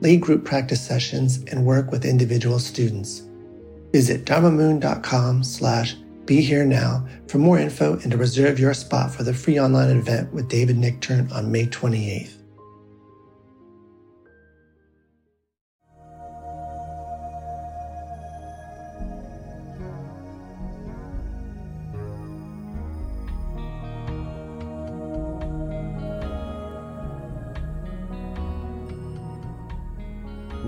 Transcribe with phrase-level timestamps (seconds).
[0.00, 3.22] lead group practice sessions, and work with individual students.
[3.92, 5.96] Visit dharmamoon.com slash
[6.26, 9.96] be here now for more info and to reserve your spot for the free online
[9.96, 12.37] event with David Nichtern on May 28th.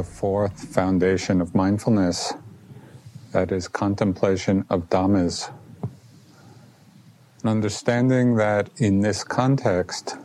[0.00, 2.32] The fourth foundation of mindfulness
[3.32, 5.52] that is contemplation of Dhammas.
[7.42, 10.16] And understanding that in this context,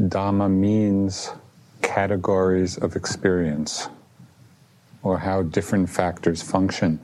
[0.00, 1.30] Dhamma means
[1.80, 3.88] categories of experience
[5.04, 6.98] or how different factors function.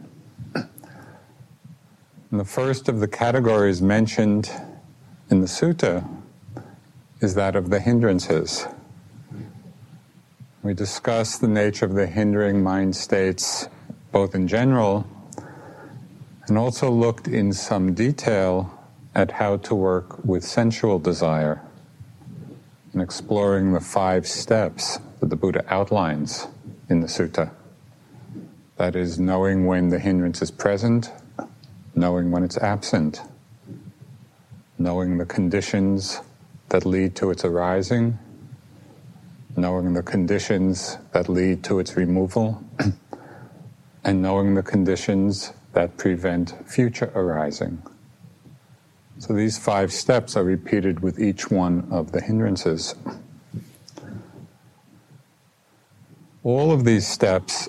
[0.53, 4.50] And the first of the categories mentioned
[5.31, 6.05] in the sutta
[7.21, 8.66] is that of the hindrances.
[10.64, 13.69] We discussed the nature of the hindering mind states,
[14.12, 15.06] both in general,
[16.48, 18.72] and also looked in some detail
[19.14, 21.60] at how to work with sensual desire
[22.94, 26.47] and exploring the five steps that the Buddha outlines
[26.88, 27.50] in the sutta.
[28.78, 31.12] That is, knowing when the hindrance is present,
[31.94, 33.20] knowing when it's absent,
[34.78, 36.22] knowing the conditions
[36.70, 38.19] that lead to its arising,
[39.56, 42.62] knowing the conditions that lead to its removal,
[44.04, 47.82] and knowing the conditions that prevent future arising.
[49.19, 52.94] So these five steps are repeated with each one of the hindrances.
[56.43, 57.69] All of these steps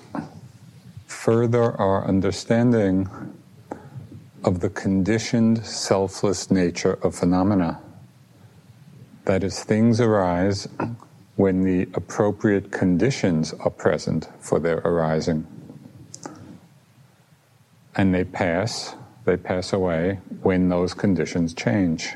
[1.06, 3.08] further our understanding
[4.44, 7.80] of the conditioned selfless nature of phenomena.
[9.24, 10.68] That is, things arise
[11.36, 15.46] when the appropriate conditions are present for their arising.
[17.94, 18.94] And they pass,
[19.24, 22.14] they pass away when those conditions change.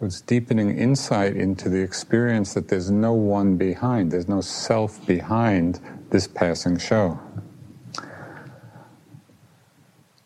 [0.00, 5.78] It's deepening insight into the experience that there's no one behind, there's no self behind
[6.10, 7.20] this passing show.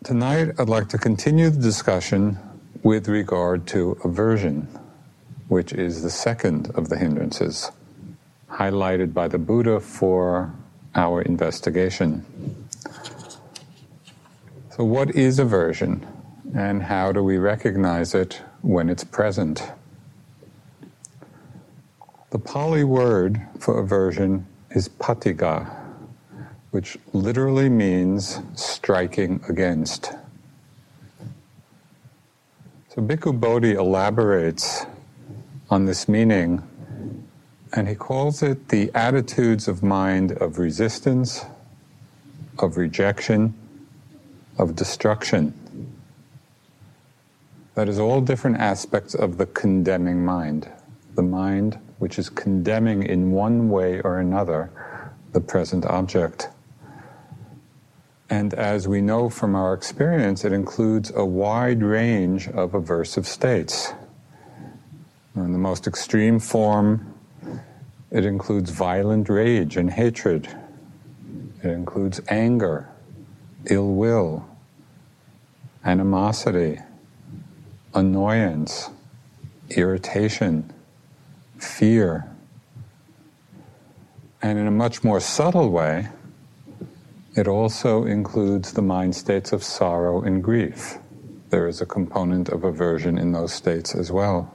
[0.05, 2.39] Tonight, I'd like to continue the discussion
[2.83, 4.69] with regard to aversion
[5.49, 7.71] which is the second of the hindrances,
[8.51, 10.55] highlighted by the Buddha for
[10.95, 12.25] our investigation.
[14.71, 16.07] So, what is aversion?
[16.55, 19.73] and how do we recognize it when it's present?
[22.31, 25.69] The Pali word for aversion is patigha,
[26.71, 30.13] which literally means striking against.
[32.91, 34.87] So Bhikkhu Bodhi elaborates
[35.71, 36.63] on this meaning,
[37.73, 41.45] and he calls it the attitudes of mind of resistance,
[42.59, 43.55] of rejection,
[44.59, 45.53] of destruction.
[47.75, 50.71] That is all different aspects of the condemning mind,
[51.15, 54.71] the mind which is condemning in one way or another
[55.33, 56.49] the present object.
[58.31, 63.93] And as we know from our experience, it includes a wide range of aversive states.
[65.55, 67.15] In the most extreme form,
[68.11, 70.49] it includes violent rage and hatred.
[71.63, 72.89] It includes anger,
[73.71, 74.49] ill will,
[75.85, 76.81] animosity,
[77.95, 78.91] annoyance,
[79.71, 80.73] irritation,
[81.59, 82.29] fear.
[84.43, 86.09] And in a much more subtle way,
[87.37, 90.99] it also includes the mind states of sorrow and grief.
[91.51, 94.54] There is a component of aversion in those states as well.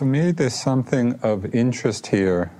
[0.00, 2.50] For me, there's something of interest here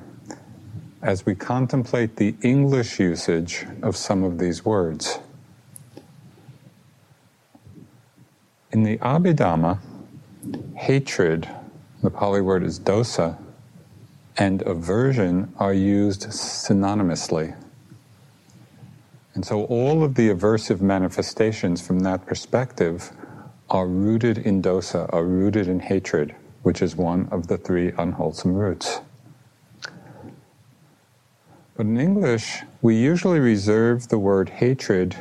[1.00, 5.19] as we contemplate the English usage of some of these words.
[8.72, 9.78] In the Abhidhamma,
[10.75, 11.48] hatred,
[12.02, 13.38] the Pali word is dosa,
[14.37, 17.56] and aversion are used synonymously.
[19.32, 23.10] And so all of the aversive manifestations from that perspective
[23.70, 28.55] are rooted in dosa, are rooted in hatred, which is one of the three unwholesome
[28.55, 29.01] roots.
[31.77, 35.17] But in English, we usually reserve the word hatred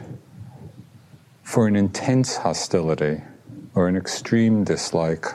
[1.42, 3.22] for an intense hostility
[3.74, 5.26] or an extreme dislike.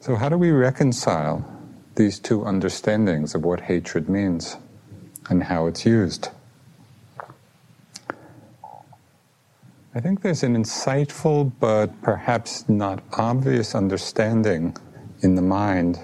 [0.00, 1.44] So, how do we reconcile
[1.94, 4.56] these two understandings of what hatred means
[5.30, 6.30] and how it's used?
[9.94, 14.74] I think there's an insightful but perhaps not obvious understanding
[15.20, 16.00] in the mind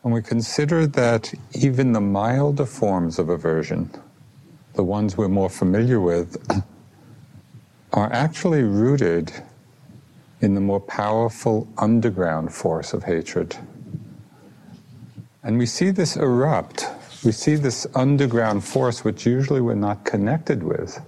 [0.00, 3.90] when we consider that even the milder forms of aversion,
[4.74, 6.36] the ones we're more familiar with,
[7.92, 9.30] are actually rooted
[10.40, 13.56] in the more powerful underground force of hatred.
[15.44, 16.86] And we see this erupt.
[17.24, 21.00] We see this underground force, which usually we're not connected with,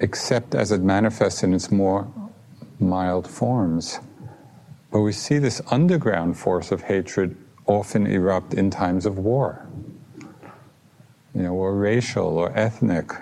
[0.00, 2.10] except as it manifests in its more
[2.78, 3.98] mild forms.
[4.90, 7.36] But we see this underground force of hatred
[7.66, 9.66] often erupt in times of war,
[11.34, 13.12] you know, or racial or ethnic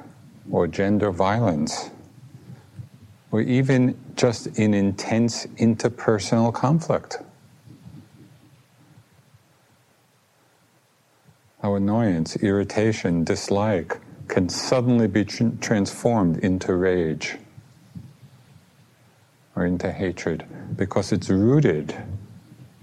[0.51, 1.91] or gender violence,
[3.33, 7.19] or even just in intense interpersonal conflict.
[11.63, 17.37] How annoyance, irritation, dislike can suddenly be tr- transformed into rage
[19.55, 20.45] or into hatred
[20.77, 21.95] because it's rooted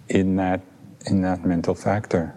[0.09, 0.61] in that
[1.05, 2.33] in that mental factor.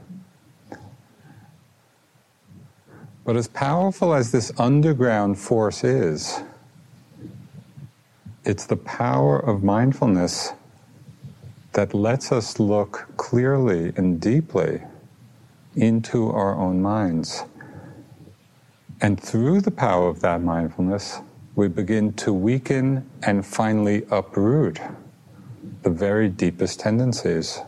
[3.24, 6.40] But as powerful as this underground force is,
[8.44, 10.52] it's the power of mindfulness
[11.72, 14.82] that lets us look clearly and deeply
[15.74, 17.44] into our own minds.
[19.00, 21.20] And through the power of that mindfulness,
[21.54, 24.80] we begin to weaken and finally uproot
[25.82, 27.60] the very deepest tendencies.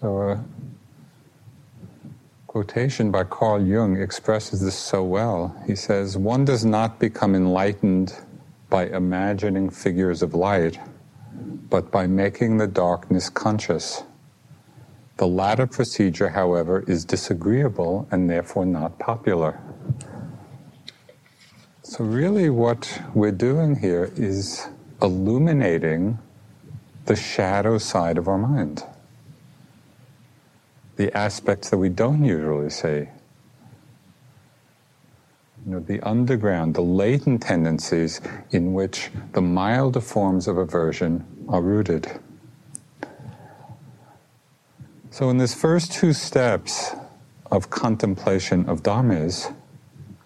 [0.00, 0.44] So a
[2.46, 5.54] quotation by Carl Jung expresses this so well.
[5.66, 8.14] He says, One does not become enlightened
[8.70, 10.78] by imagining figures of light,
[11.70, 14.04] but by making the darkness conscious.
[15.16, 19.58] The latter procedure, however, is disagreeable and therefore not popular.
[21.82, 24.68] So, really, what we're doing here is
[25.00, 26.18] illuminating
[27.06, 28.82] the shadow side of our mind
[30.96, 33.08] the aspects that we don't usually see.
[35.64, 38.20] You know, the underground, the latent tendencies
[38.50, 42.18] in which the milder forms of aversion are rooted.
[45.16, 46.94] So, in this first two steps
[47.50, 49.50] of contemplation of dhammas,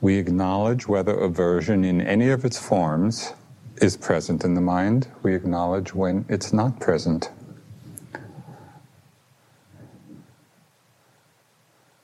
[0.01, 3.33] we acknowledge whether aversion in any of its forms
[3.77, 5.07] is present in the mind.
[5.23, 7.31] We acknowledge when it's not present.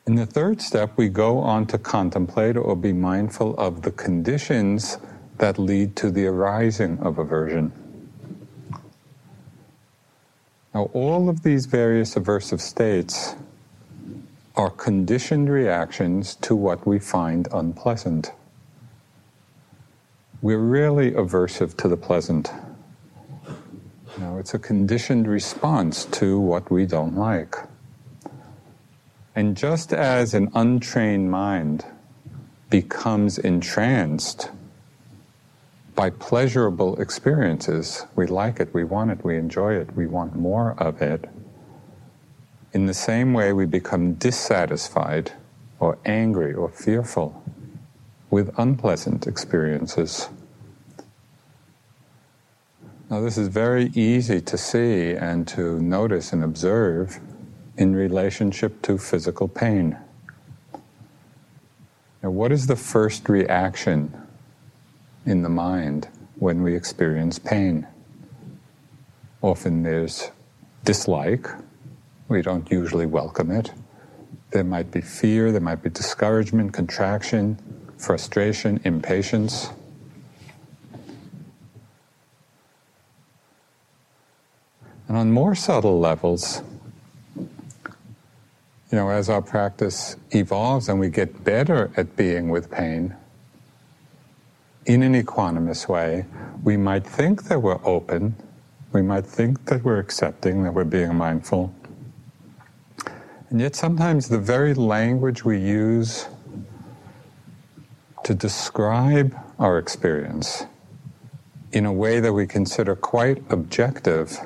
[0.07, 4.99] In the third step, we go on to contemplate or be mindful of the conditions
[5.39, 7.73] that lead to the arising of aversion.
[10.77, 13.35] Now, all of these various aversive states
[14.57, 18.33] are conditioned reactions to what we find unpleasant.
[20.43, 22.53] We're really aversive to the pleasant.
[24.19, 27.57] Now, it's a conditioned response to what we don't like.
[29.35, 31.87] And just as an untrained mind
[32.69, 34.51] becomes entranced
[35.97, 40.75] by pleasurable experiences, we like it, we want it, we enjoy it, we want more
[40.79, 41.29] of it.
[42.75, 45.33] In the same way, we become dissatisfied
[45.81, 47.43] or angry or fearful
[48.29, 50.29] with unpleasant experiences.
[53.09, 57.21] Now, this is very easy to see and to notice and observe
[57.79, 59.97] in relationship to physical pain.
[62.23, 64.26] Now, what is the first reaction
[65.27, 67.87] in the mind when we experience pain?
[69.43, 70.31] Often there's
[70.85, 71.49] dislike.
[72.29, 73.73] We don't usually welcome it.
[74.53, 77.59] There might be fear, there might be discouragement, contraction,
[77.99, 79.71] frustration, impatience.
[85.09, 86.63] And on more subtle levels,
[87.37, 93.15] you know, as our practice evolves and we get better at being with pain,
[94.87, 96.25] in an equanimous way,
[96.63, 98.35] we might think that we're open,
[98.93, 101.75] we might think that we're accepting, that we're being mindful.
[103.51, 106.29] And yet, sometimes the very language we use
[108.25, 110.65] to describe our experience
[111.73, 114.39] in a way that we consider quite objective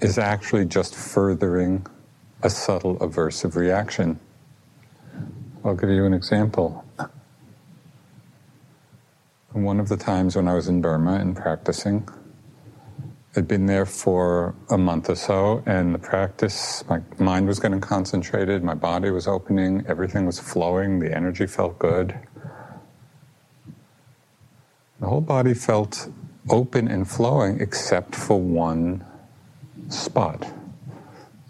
[0.00, 1.86] is actually just furthering
[2.42, 4.18] a subtle aversive reaction.
[5.64, 6.83] I'll give you an example.
[9.54, 12.08] One of the times when I was in Burma and practicing,
[13.36, 17.80] I'd been there for a month or so, and the practice, my mind was getting
[17.80, 22.18] concentrated, my body was opening, everything was flowing, the energy felt good.
[25.00, 26.10] The whole body felt
[26.50, 29.04] open and flowing except for one
[29.88, 30.44] spot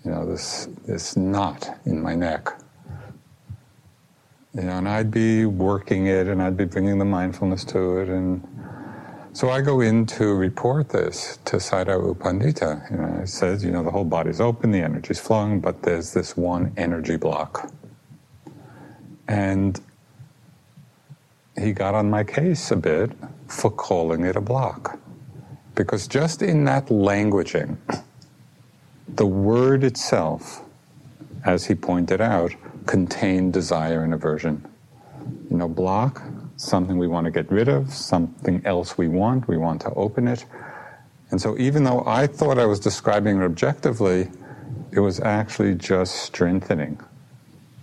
[0.05, 2.51] you know, this, this knot in my neck.
[4.55, 8.09] You know, and I'd be working it and I'd be bringing the mindfulness to it.
[8.09, 8.47] And
[9.33, 12.89] so I go in to report this to Sayadaw U Pandita.
[12.89, 16.13] You know, it says, you know, the whole body's open, the energy's flowing, but there's
[16.13, 17.69] this one energy block.
[19.27, 19.81] And
[21.59, 23.11] he got on my case a bit
[23.49, 25.01] for calling it a block.
[25.75, 27.77] Because just in that languaging,
[29.09, 30.63] the word itself,
[31.45, 32.53] as he pointed out,
[32.87, 34.67] contained desire and aversion.
[35.51, 36.23] You know, block,
[36.57, 40.29] something we want to get rid of, something else we want, we want to open
[40.29, 40.45] it.
[41.31, 44.31] And so, even though I thought I was describing it objectively,
[44.93, 47.01] it was actually just strengthening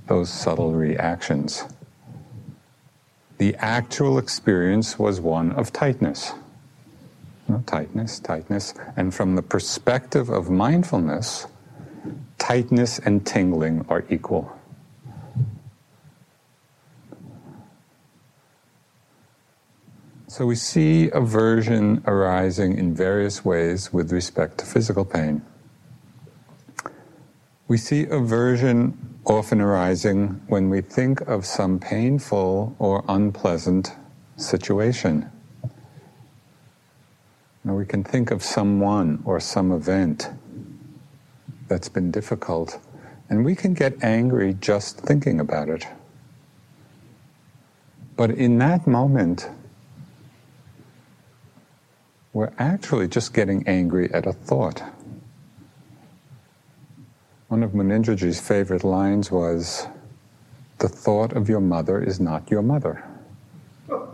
[0.07, 1.63] those subtle reactions.
[3.39, 6.33] The actual experience was one of tightness
[7.59, 8.73] tightness, tightness.
[8.95, 11.47] And from the perspective of mindfulness,
[12.37, 14.57] tightness and tingling are equal.
[20.31, 25.41] So we see aversion arising in various ways with respect to physical pain.
[27.67, 33.91] We see aversion often arising when we think of some painful or unpleasant
[34.37, 35.29] situation.
[37.65, 40.29] Now we can think of someone or some event
[41.67, 42.79] that's been difficult,
[43.29, 45.85] and we can get angry just thinking about it.
[48.15, 49.49] But in that moment,
[52.33, 54.81] we're actually just getting angry at a thought.
[57.47, 59.87] One of Munindraji's favorite lines was
[60.79, 63.03] The thought of your mother is not your mother,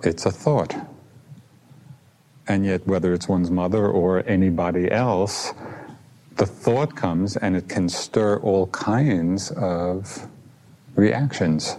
[0.03, 0.75] it's a thought.
[2.47, 5.53] And yet, whether it's one's mother or anybody else,
[6.37, 10.27] the thought comes and it can stir all kinds of
[10.95, 11.77] reactions.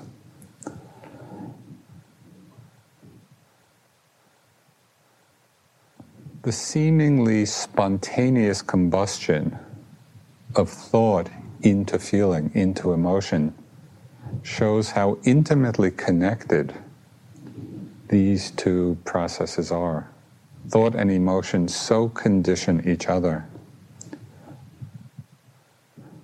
[6.49, 9.59] The seemingly spontaneous combustion
[10.57, 11.28] of thought
[11.61, 13.52] into feeling, into emotion,
[14.43, 16.73] shows how intimately connected
[18.09, 20.09] these two processes are
[20.71, 23.47] thought and emotion so condition each other.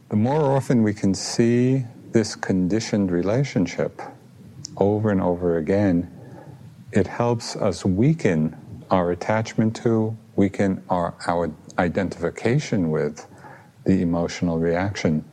[0.09, 4.01] The more often we can see this conditioned relationship
[4.79, 6.11] over and over again,
[6.93, 8.57] it helps us weaken
[8.91, 13.27] our attachment to, weaken our, our identification with
[13.85, 15.25] the emotional reaction.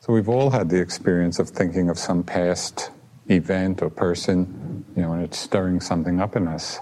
[0.00, 2.90] So we've all had the experience of thinking of some past
[3.28, 6.80] event or person, you know, and it's stirring something up in us.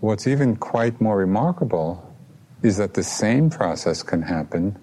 [0.00, 2.04] What's even quite more remarkable
[2.62, 4.76] is that the same process can happen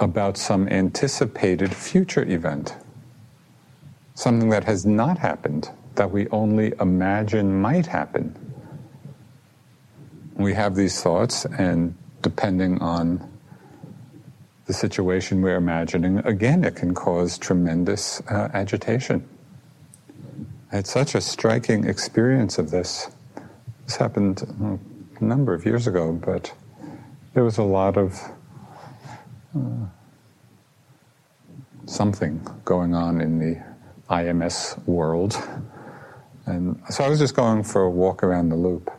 [0.00, 2.76] about some anticipated future event,
[4.14, 8.34] something that has not happened, that we only imagine might happen.
[10.36, 13.30] We have these thoughts, and depending on
[14.66, 19.28] the situation we're imagining, again, it can cause tremendous uh, agitation.
[20.72, 23.10] I had such a striking experience of this.
[23.84, 24.42] This happened
[25.20, 26.52] a number of years ago, but
[27.34, 28.20] there was a lot of
[29.56, 29.86] uh,
[31.86, 33.73] something going on in the
[34.10, 35.36] IMS world.
[36.46, 38.90] And so I was just going for a walk around the loop.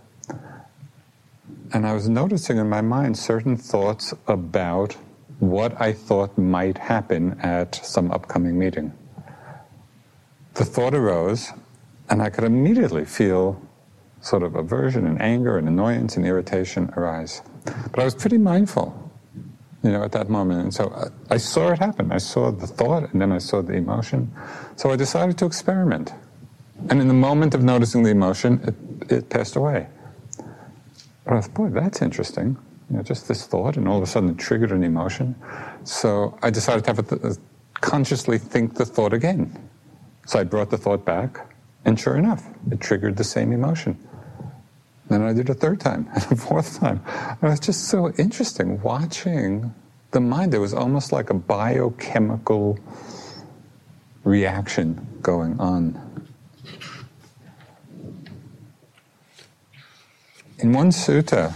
[1.74, 4.96] And I was noticing in my mind certain thoughts about
[5.40, 8.94] what I thought might happen at some upcoming meeting.
[10.54, 11.52] The thought arose,
[12.10, 13.62] and I could immediately feel
[14.22, 17.42] sort of aversion and anger and annoyance and irritation arise.
[17.66, 19.05] But I was pretty mindful,
[19.86, 20.62] you know, at that moment.
[20.62, 20.92] And so
[21.30, 22.12] I, I saw it happen.
[22.12, 24.34] I saw the thought, and then I saw the emotion.
[24.76, 26.14] So I decided to experiment.
[26.90, 29.88] And in the moment of noticing the emotion, it, it passed away.
[31.26, 32.58] But I thought, boy, that's interesting
[32.90, 35.36] you know, just this thought, and all of a sudden it triggered an emotion.
[35.84, 37.38] So I decided to have it th-
[37.82, 39.70] consciously think the thought again.
[40.28, 43.98] So I brought the thought back, and sure enough, it triggered the same emotion.
[45.08, 47.02] Then I did a third time and a fourth time.
[47.08, 49.74] And it was just so interesting watching
[50.12, 50.54] the mind.
[50.54, 52.80] It was almost like a biochemical
[54.24, 56.02] reaction going on.
[60.60, 61.54] In one sutta,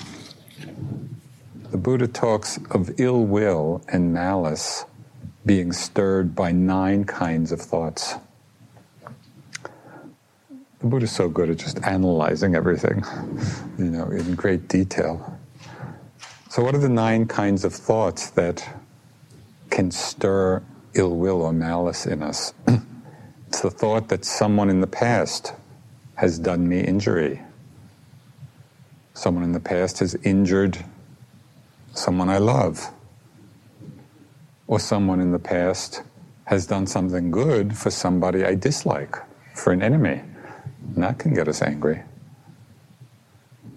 [1.72, 4.86] the Buddha talks of ill will and malice
[5.46, 8.16] being stirred by nine kinds of thoughts.
[10.80, 13.04] The Buddha is so good at just analyzing everything,
[13.78, 15.38] you know, in great detail.
[16.50, 18.66] So, what are the nine kinds of thoughts that
[19.70, 20.64] can stir
[20.94, 22.54] ill will or malice in us?
[23.48, 25.54] it's the thought that someone in the past
[26.16, 27.42] has done me injury.
[29.14, 30.78] Someone in the past has injured
[31.94, 32.90] someone I love,
[34.68, 36.04] or someone in the past
[36.46, 39.18] has done something good for somebody I dislike,
[39.56, 40.22] for an enemy.
[40.96, 42.04] And that can get us angry.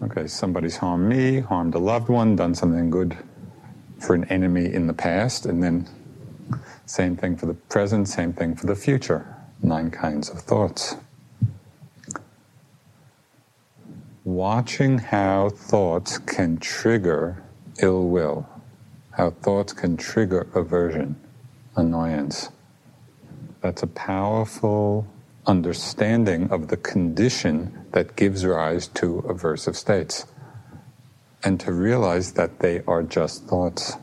[0.02, 3.16] Okay, somebody's harmed me, harmed a loved one, done something good
[4.00, 5.88] for an enemy in the past, and then
[6.86, 9.36] same thing for the present, same thing for the future.
[9.62, 10.96] Nine kinds of thoughts.
[14.24, 17.42] Watching how thoughts can trigger
[17.80, 18.48] ill will,
[19.12, 21.16] how thoughts can trigger aversion,
[21.76, 22.50] annoyance.
[23.60, 25.06] That's a powerful
[25.46, 30.26] understanding of the condition that gives rise to aversive states.
[31.44, 33.96] And to realize that they are just thoughts.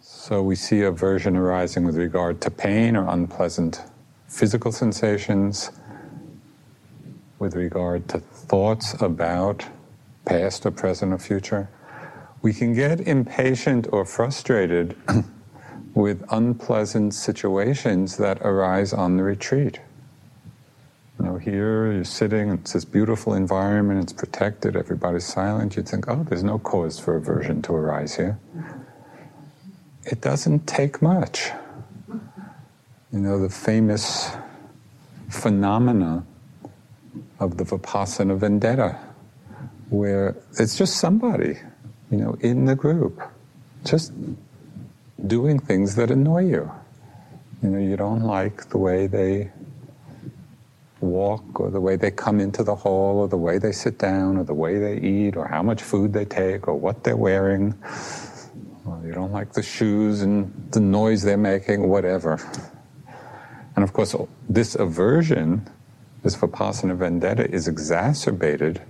[0.00, 3.82] So we see aversion arising with regard to pain or unpleasant
[4.28, 5.70] physical sensations,
[7.38, 9.64] with regard to thoughts about
[10.24, 11.68] past or present or future,
[12.42, 14.96] we can get impatient or frustrated
[15.98, 19.80] with unpleasant situations that arise on the retreat.
[21.18, 25.74] You know, here you're sitting, it's this beautiful environment, it's protected, everybody's silent.
[25.74, 28.38] You'd think, oh, there's no cause for aversion to arise here.
[30.04, 31.50] It doesn't take much.
[33.12, 34.30] You know, the famous
[35.30, 36.24] phenomena
[37.40, 38.96] of the Vipassana vendetta,
[39.90, 41.58] where it's just somebody,
[42.08, 43.20] you know, in the group,
[43.84, 44.12] just
[45.26, 46.70] doing things that annoy you.
[47.62, 49.50] You know, you don't like the way they
[51.00, 54.36] walk or the way they come into the hall or the way they sit down
[54.36, 57.74] or the way they eat or how much food they take or what they're wearing.
[59.04, 62.38] You don't like the shoes and the noise they're making, whatever.
[63.74, 64.14] And of course,
[64.48, 65.68] this aversion
[66.22, 68.82] this vipassana vendetta is exacerbated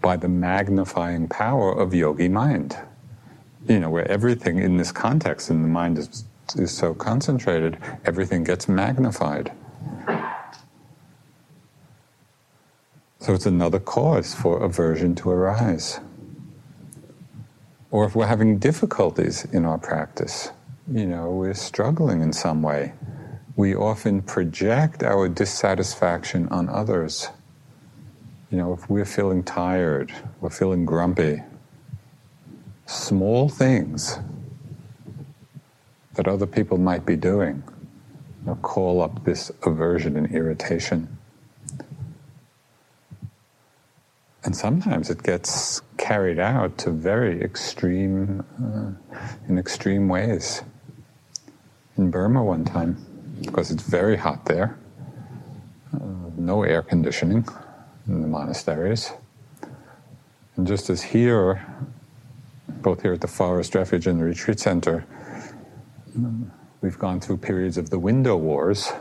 [0.00, 2.76] by the magnifying power of yogi mind.
[3.68, 6.24] You know, where everything in this context, in the mind is,
[6.56, 9.52] is so concentrated, everything gets magnified.
[13.20, 16.00] So it's another cause for aversion to arise.
[17.90, 20.50] or if we're having difficulties in our practice,
[20.90, 22.92] you know, we're struggling in some way,
[23.56, 27.28] we often project our dissatisfaction on others.
[28.50, 31.42] You know, if we're feeling tired, we're feeling grumpy,
[32.86, 34.18] small things
[36.14, 37.62] that other people might be doing
[38.46, 41.18] know, call up this aversion and irritation.
[44.44, 48.92] And sometimes it gets carried out to very extreme, uh,
[49.48, 50.62] in extreme ways.
[51.96, 52.96] In Burma one time,
[53.42, 54.78] because it's very hot there,
[55.92, 57.44] uh, no air conditioning
[58.06, 59.12] in the monasteries.
[60.54, 61.66] And just as here,
[62.86, 65.04] both here at the Forest Refuge and the Retreat Center,
[66.80, 68.92] we've gone through periods of the window wars.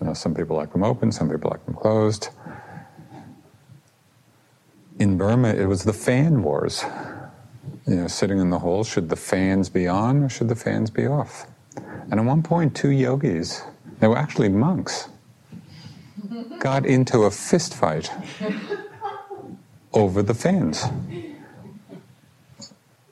[0.00, 2.30] You know, some people like them open, some people like them closed
[4.98, 6.84] in Burma, it was the fan wars.
[7.86, 10.90] You know, sitting in the hall, should the fans be on or should the fans
[10.90, 11.46] be off?
[12.10, 13.62] And at one point, two yogis,
[14.00, 15.08] they were actually monks,
[16.58, 18.10] got into a fist fight
[19.92, 20.84] over the fans.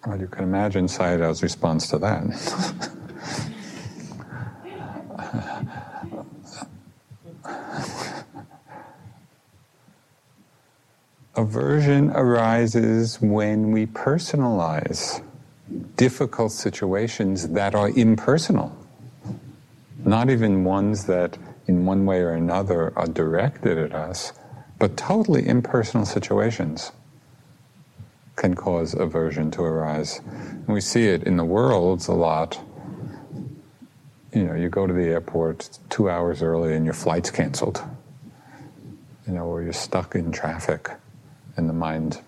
[0.05, 2.25] Well, you can imagine Sayadaw's response to that.
[11.37, 15.23] Aversion arises when we personalize
[15.97, 18.77] difficult situations that are impersonal,
[20.05, 21.39] not even ones that,
[21.69, 24.33] in one way or another, are directed at us,
[24.81, 26.91] but totally impersonal situations
[28.43, 30.21] can cause aversion to arise.
[30.27, 32.59] And we see it in the worlds a lot.
[34.35, 37.81] You know, you go to the airport two hours early and your flight's canceled,
[39.29, 40.91] you know, or you're stuck in traffic
[41.57, 42.21] and the mind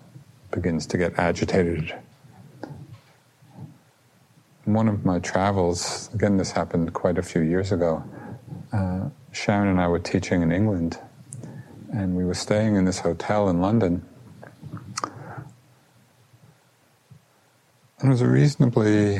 [0.51, 1.93] begins to get agitated.
[4.63, 8.01] one of my travels, again, this happened quite a few years ago,
[8.71, 10.97] uh, Sharon and I were teaching in England,
[11.93, 14.01] and we were staying in this hotel in London.
[18.07, 19.19] It was a reasonably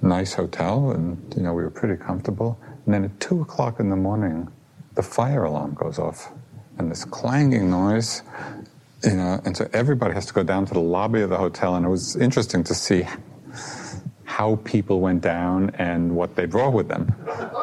[0.00, 2.58] nice hotel, and you know we were pretty comfortable.
[2.84, 4.48] And then at two o'clock in the morning,
[4.94, 6.32] the fire alarm goes off,
[6.78, 8.22] and this clanging noise,
[9.04, 11.76] you know, and so everybody has to go down to the lobby of the hotel,
[11.76, 13.06] and it was interesting to see
[14.24, 17.14] how people went down and what they brought with them.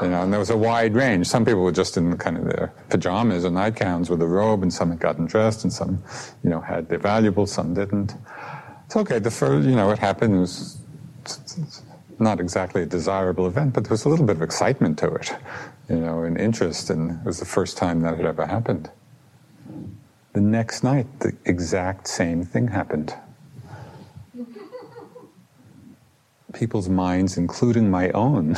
[0.04, 1.26] You know, and there was a wide range.
[1.26, 4.72] Some people were just in kind of their pajamas or nightgowns with a robe, and
[4.72, 6.04] some had gotten dressed, and some,
[6.44, 8.14] you know, had their valuables, some didn't.
[8.89, 9.19] It's okay.
[9.19, 10.34] The first, you know, it happened.
[10.34, 10.80] It was
[12.17, 15.32] not exactly a desirable event, but there was a little bit of excitement to it,
[15.88, 18.89] you know, and interest, and it was the first time that had ever happened.
[20.34, 23.13] The next night, the exact same thing happened.
[26.54, 28.58] People's minds, including my own,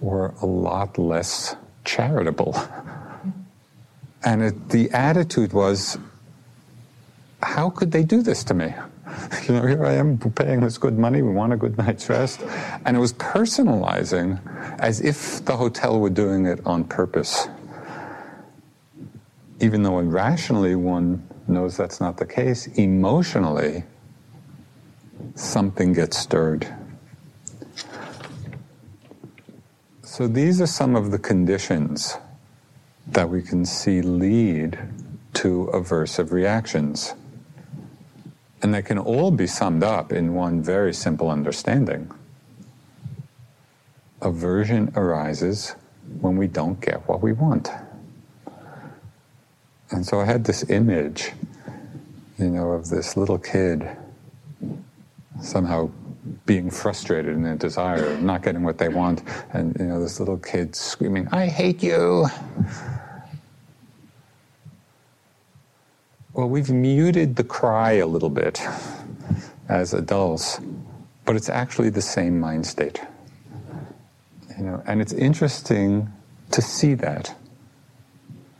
[0.00, 2.56] were a lot less charitable.
[4.24, 5.98] And it, the attitude was,
[7.42, 8.72] how could they do this to me?
[9.48, 12.42] You know, here I am paying this good money, we want a good night's rest.
[12.84, 14.40] And it was personalizing
[14.78, 17.48] as if the hotel were doing it on purpose
[19.60, 23.84] even though rationally one knows that's not the case, emotionally
[25.34, 26.66] something gets stirred.
[30.02, 32.16] So these are some of the conditions
[33.08, 34.78] that we can see lead
[35.34, 37.14] to aversive reactions.
[38.62, 42.10] And they can all be summed up in one very simple understanding.
[44.20, 45.76] Aversion arises
[46.20, 47.70] when we don't get what we want.
[49.90, 51.32] And so I had this image,
[52.38, 53.88] you know, of this little kid
[55.40, 55.90] somehow
[56.44, 60.18] being frustrated in their desire, of not getting what they want, and you know, this
[60.18, 62.26] little kid screaming, "I hate you."
[66.38, 68.62] Well, we've muted the cry a little bit
[69.68, 70.60] as adults,
[71.24, 73.00] but it's actually the same mind state.
[74.56, 76.12] You know, and it's interesting
[76.52, 77.34] to see that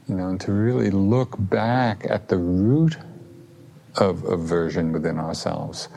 [0.09, 2.97] you know, and to really look back at the root
[3.95, 5.89] of aversion within ourselves,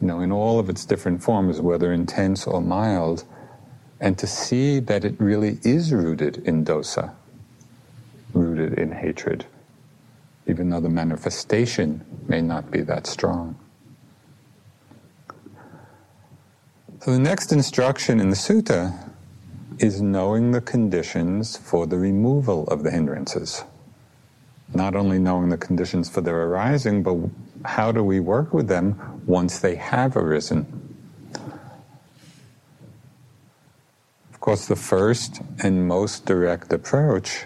[0.00, 3.24] you know, in all of its different forms, whether intense or mild,
[4.00, 7.12] and to see that it really is rooted in dosa,
[8.32, 9.44] rooted in hatred,
[10.46, 13.58] even though the manifestation may not be that strong.
[17.00, 18.92] So the next instruction in the sutta
[19.78, 23.62] is knowing the conditions for the removal of the hindrances.
[24.74, 27.16] Not only knowing the conditions for their arising, but
[27.64, 30.66] how do we work with them once they have arisen.
[34.32, 37.44] Of course, the first and most direct approach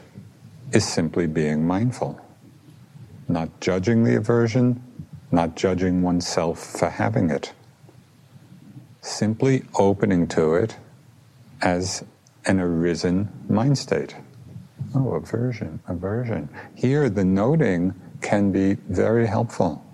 [0.72, 2.20] is simply being mindful,
[3.30, 4.82] not judging the aversion,
[5.30, 7.52] not judging oneself for having it,
[9.00, 10.76] simply opening to it
[11.62, 12.04] as
[12.46, 14.16] an arisen mind state.
[14.94, 16.48] Oh, aversion, aversion.
[16.74, 19.84] Here, the noting can be very helpful.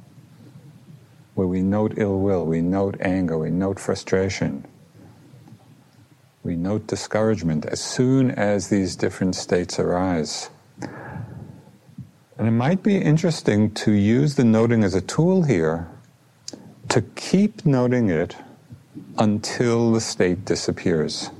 [1.34, 4.64] Where we note ill will, we note anger, we note frustration,
[6.42, 10.48] we note discouragement as soon as these different states arise.
[12.38, 15.88] And it might be interesting to use the noting as a tool here
[16.90, 18.36] to keep noting it
[19.18, 21.30] until the state disappears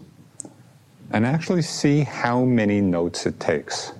[1.12, 3.92] and actually see how many notes it takes.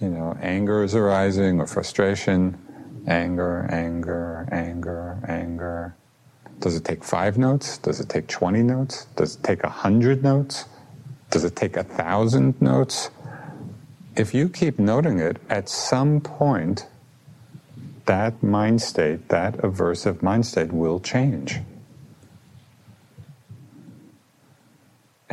[0.00, 2.58] You know, anger is arising or frustration,
[3.06, 5.94] anger, anger, anger, anger.
[6.60, 7.78] Does it take five notes?
[7.78, 9.06] Does it take 20 notes?
[9.16, 10.64] Does it take a hundred notes?
[11.30, 13.10] Does it take a thousand notes?
[14.16, 16.86] If you keep noting it, at some point,
[18.06, 21.60] that mind state, that aversive mind state will change.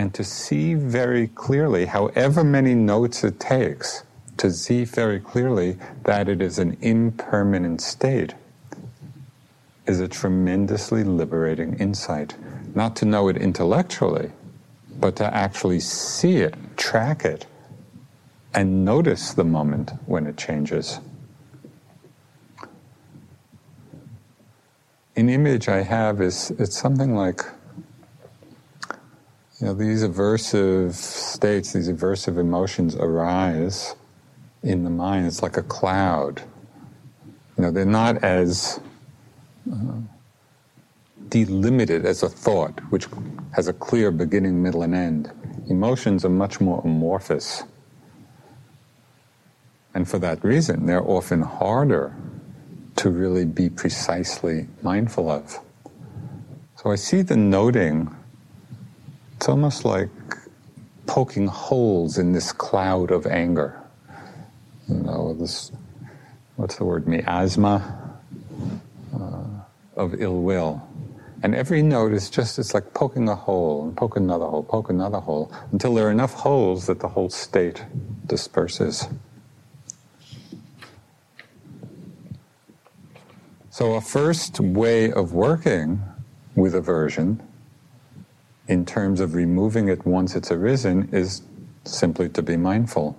[0.01, 4.03] and to see very clearly, however many notes it takes,
[4.37, 8.33] to see very clearly that it is an impermanent state
[9.85, 12.35] is a tremendously liberating insight.
[12.73, 14.31] Not to know it intellectually,
[14.99, 17.45] but to actually see it, track it,
[18.53, 20.99] and notice the moment when it changes.
[25.15, 27.41] An image I have is it's something like
[29.59, 33.95] you know, these aversive states, these aversive emotions arise
[34.63, 35.27] in the mind.
[35.27, 36.41] It's like a cloud.
[37.57, 38.79] You know, they're not as
[39.71, 39.99] uh,
[41.29, 43.07] delimited as a thought, which
[43.55, 45.31] has a clear beginning, middle, and end.
[45.69, 47.63] Emotions are much more amorphous.
[50.01, 52.11] And for that reason, they're often harder
[52.95, 55.59] to really be precisely mindful of.
[56.77, 58.09] So I see the noting
[59.35, 60.09] it's almost like
[61.05, 63.79] poking holes in this cloud of anger.
[64.89, 65.71] You know, this,
[66.55, 68.17] what's the word, miasma
[69.13, 69.43] uh,
[69.95, 70.81] of ill will.
[71.43, 74.89] And every note is just, it's like poking a hole and poke another hole, poke
[74.89, 77.85] another hole, until there are enough holes that the whole state
[78.25, 79.07] disperses.
[83.73, 86.01] So, a first way of working
[86.55, 87.41] with aversion
[88.67, 91.41] in terms of removing it once it's arisen is
[91.85, 93.17] simply to be mindful.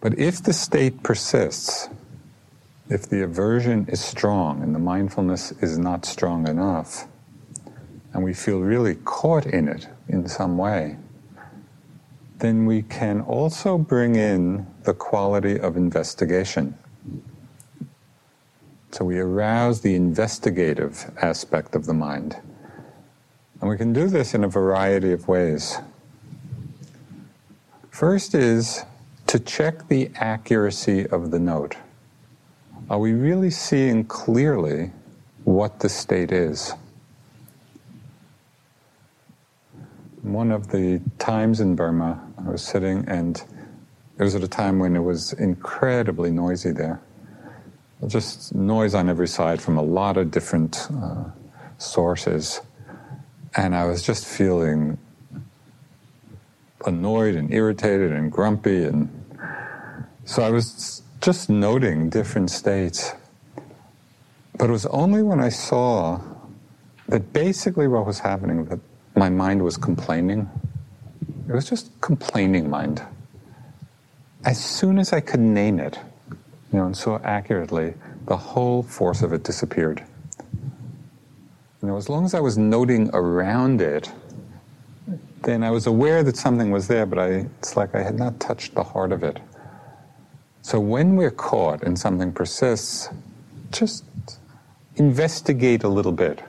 [0.00, 1.90] But if the state persists,
[2.88, 7.06] if the aversion is strong and the mindfulness is not strong enough,
[8.14, 10.96] and we feel really caught in it in some way,
[12.38, 16.78] then we can also bring in the quality of investigation.
[18.94, 22.36] So we arouse the investigative aspect of the mind.
[23.60, 25.78] And we can do this in a variety of ways.
[27.90, 28.84] First is
[29.26, 31.74] to check the accuracy of the note.
[32.88, 34.92] Are we really seeing clearly
[35.42, 36.72] what the state is?
[40.22, 43.42] One of the times in Burma, I was sitting, and
[44.20, 47.00] it was at a time when it was incredibly noisy there
[48.06, 51.24] just noise on every side from a lot of different uh,
[51.78, 52.60] sources.
[53.56, 54.98] And I was just feeling
[56.86, 58.84] annoyed and irritated and grumpy.
[58.84, 59.08] And
[60.24, 63.12] so I was just noting different states.
[64.58, 66.20] But it was only when I saw
[67.08, 68.80] that basically what was happening, that
[69.16, 70.48] my mind was complaining.
[71.48, 73.02] It was just complaining mind.
[74.44, 75.98] As soon as I could name it,
[76.74, 77.94] you know, and so accurately,
[78.26, 80.02] the whole force of it disappeared.
[81.80, 84.10] You know, as long as I was noting around it,
[85.42, 88.40] then I was aware that something was there, but I, it's like I had not
[88.40, 89.38] touched the heart of it.
[90.62, 93.08] So when we're caught and something persists,
[93.70, 94.02] just
[94.96, 96.42] investigate a little bit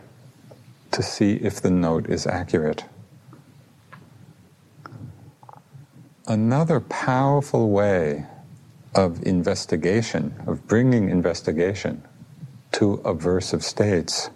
[0.90, 2.84] to see if the note is accurate.
[6.26, 8.26] Another powerful way
[8.96, 12.02] of investigation, of bringing investigation
[12.72, 14.30] to aversive states,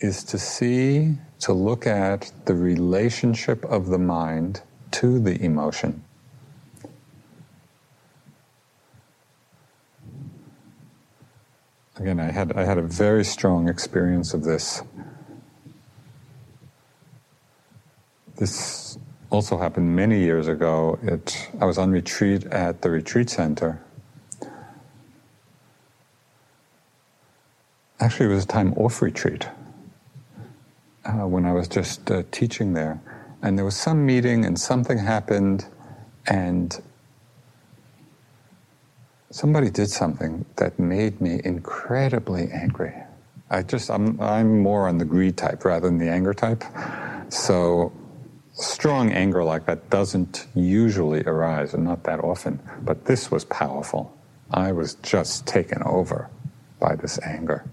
[0.00, 6.02] is to see, to look at the relationship of the mind to the emotion.
[11.98, 14.82] again, I had, I had a very strong experience of this.
[18.36, 18.85] This
[19.30, 20.98] also happened many years ago.
[21.02, 23.80] It, I was on retreat at the retreat center.
[27.98, 29.48] Actually, it was a time off retreat
[31.04, 33.00] uh, when I was just uh, teaching there.
[33.42, 35.66] And there was some meeting, and something happened,
[36.26, 36.78] and
[39.30, 42.94] somebody did something that made me incredibly angry.
[43.50, 46.64] I just, I'm, I'm more on the greed type rather than the anger type.
[47.28, 47.92] So
[48.56, 52.58] strong anger like that doesn't usually arise, and not that often.
[52.82, 54.16] But this was powerful.
[54.50, 56.28] I was just taken over
[56.80, 57.64] by this anger.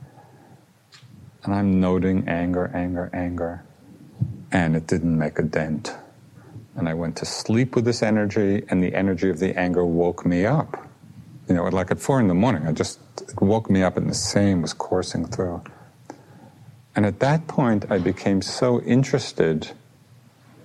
[1.43, 3.63] And I'm noting anger, anger, anger.
[4.51, 5.95] And it didn't make a dent.
[6.75, 10.25] And I went to sleep with this energy, and the energy of the anger woke
[10.25, 10.87] me up.
[11.47, 14.09] You know, like at four in the morning, I just, it woke me up, and
[14.09, 15.61] the same was coursing through.
[16.95, 19.71] And at that point, I became so interested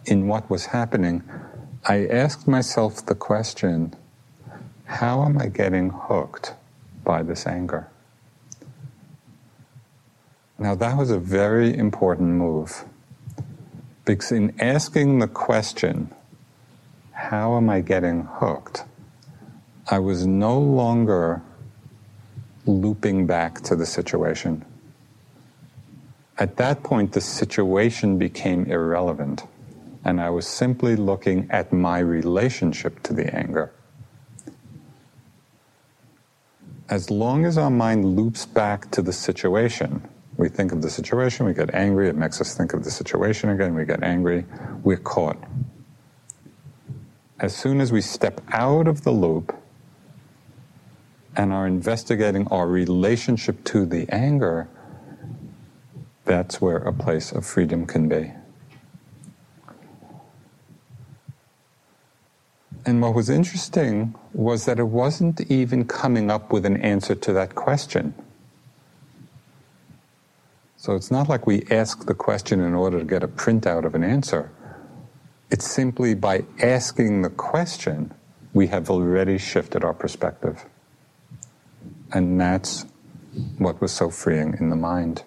[0.08, 1.22] in what was happening,
[1.84, 3.94] I asked myself the question
[4.84, 6.54] how am I getting hooked
[7.04, 7.88] by this anger?
[10.58, 12.84] Now, that was a very important move
[14.06, 16.10] because in asking the question,
[17.12, 18.84] how am I getting hooked?
[19.88, 21.42] I was no longer
[22.64, 24.64] looping back to the situation.
[26.38, 29.44] At that point, the situation became irrelevant
[30.08, 33.70] and I was simply looking at my relationship to the anger.
[36.88, 41.44] As long as our mind loops back to the situation, we think of the situation,
[41.44, 44.46] we get angry, it makes us think of the situation again, we get angry,
[44.82, 45.36] we're caught.
[47.38, 49.54] As soon as we step out of the loop
[51.36, 54.68] and are investigating our relationship to the anger,
[56.24, 58.32] that's where a place of freedom can be.
[62.88, 67.34] And what was interesting was that it wasn't even coming up with an answer to
[67.34, 68.14] that question.
[70.78, 73.94] So it's not like we ask the question in order to get a printout of
[73.94, 74.50] an answer.
[75.50, 78.14] It's simply by asking the question,
[78.54, 80.64] we have already shifted our perspective.
[82.10, 82.86] And that's
[83.58, 85.24] what was so freeing in the mind.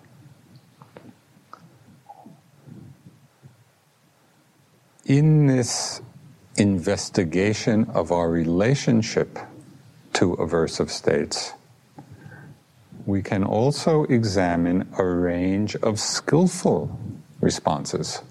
[5.06, 6.02] In this
[6.58, 9.40] investigation of our relationship
[10.14, 11.54] to aversive states,
[13.06, 17.00] we can also examine a range of skillful
[17.40, 18.22] responses.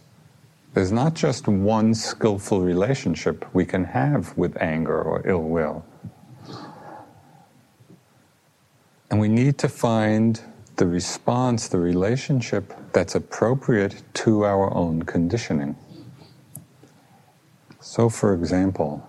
[0.74, 5.84] There's not just one skillful relationship we can have with anger or ill will.
[9.10, 10.40] And we need to find
[10.76, 15.76] the response, the relationship that's appropriate to our own conditioning.
[17.80, 19.06] So, for example,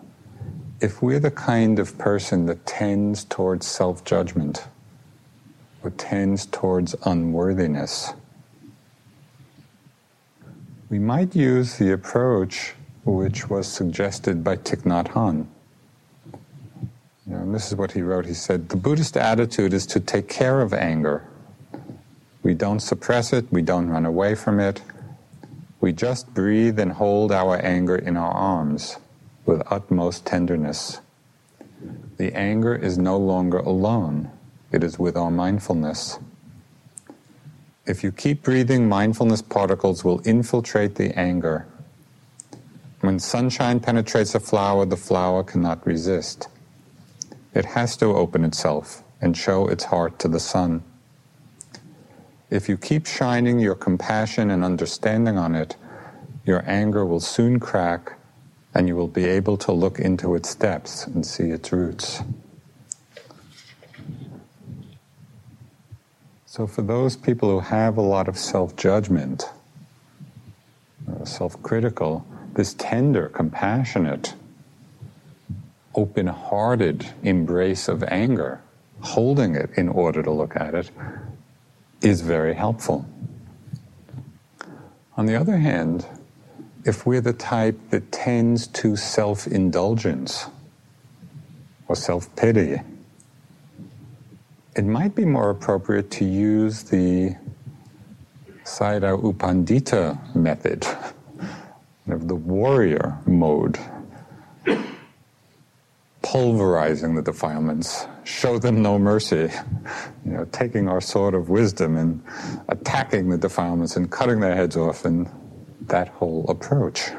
[0.79, 4.65] if we're the kind of person that tends towards self judgment
[5.84, 8.13] or tends towards unworthiness,
[10.89, 15.47] we might use the approach which was suggested by Thich Nhat Hanh.
[17.25, 18.25] Know, this is what he wrote.
[18.25, 21.25] He said, The Buddhist attitude is to take care of anger.
[22.43, 24.81] We don't suppress it, we don't run away from it,
[25.81, 28.97] we just breathe and hold our anger in our arms
[29.45, 31.01] with utmost tenderness.
[32.17, 34.29] The anger is no longer alone,
[34.71, 36.19] it is with our mindfulness.
[37.87, 41.65] If you keep breathing, mindfulness particles will infiltrate the anger.
[42.99, 46.47] When sunshine penetrates a flower, the flower cannot resist.
[47.55, 50.83] It has to open itself and show its heart to the sun.
[52.51, 55.77] If you keep shining your compassion and understanding on it,
[56.45, 58.17] your anger will soon crack
[58.73, 62.21] and you will be able to look into its depths and see its roots.
[66.45, 69.45] So, for those people who have a lot of self judgment,
[71.09, 74.34] uh, self critical, this tender, compassionate,
[75.95, 78.61] open hearted embrace of anger,
[78.99, 80.91] holding it in order to look at it,
[82.02, 83.06] is very helpful.
[85.18, 86.06] On the other hand,
[86.86, 90.47] if we're the type that tends to self indulgence
[91.88, 92.82] or self pity,
[94.76, 97.36] it might be more appropriate to use the
[98.64, 100.88] Sayadaw U Pandita method
[102.08, 103.78] of the warrior mode,
[106.32, 109.49] pulverizing the defilements show them no mercy,
[110.23, 112.23] you know, taking our sword of wisdom and
[112.69, 115.29] attacking the defilements and cutting their heads off, and
[115.88, 117.09] that whole approach.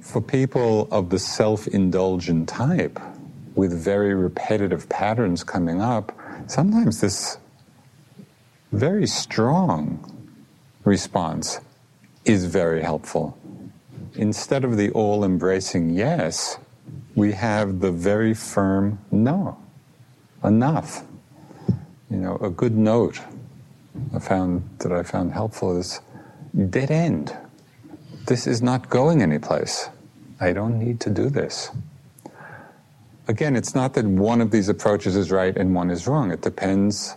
[0.00, 2.98] For people of the self indulgent type,
[3.54, 7.36] with very repetitive patterns coming up, sometimes this
[8.72, 10.00] very strong
[10.82, 11.60] response
[12.24, 13.38] is very helpful.
[14.16, 16.58] Instead of the all embracing yes,
[17.14, 19.58] we have the very firm no.
[20.42, 21.02] Enough.
[22.10, 23.20] You know, a good note
[24.14, 26.00] I found that I found helpful is
[26.70, 27.36] dead end.
[28.26, 29.88] This is not going anyplace.
[30.40, 31.70] I don't need to do this.
[33.28, 36.30] Again, it's not that one of these approaches is right and one is wrong.
[36.30, 37.16] It depends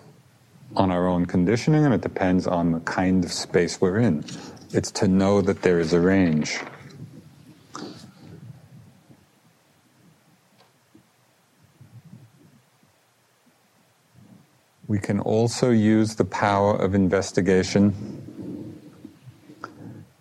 [0.75, 4.23] on our own conditioning and it depends on the kind of space we're in.
[4.71, 6.59] It's to know that there is a range.
[14.89, 17.93] We can also use the power of investigation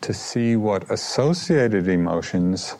[0.03, 2.77] to see what associated emotions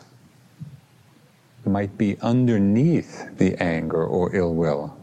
[1.65, 4.95] might be underneath the anger or ill will,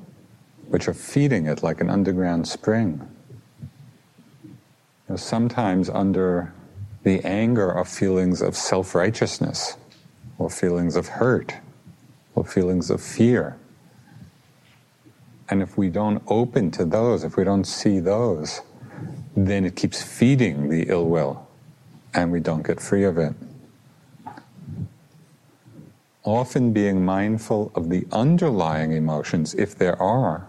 [0.69, 3.01] which are feeding it like an underground spring.
[4.45, 4.51] You
[5.09, 6.53] know, sometimes under
[7.03, 9.77] the anger are feelings of self righteousness,
[10.39, 11.53] or feelings of hurt,
[12.37, 13.57] or feelings of fear.
[15.49, 18.63] And if we don't open to those, if we don't see those,
[19.37, 21.47] then it keeps feeding the ill will
[22.15, 23.35] and we don't get free of it.
[26.25, 30.49] Often being mindful of the underlying emotions, if there are,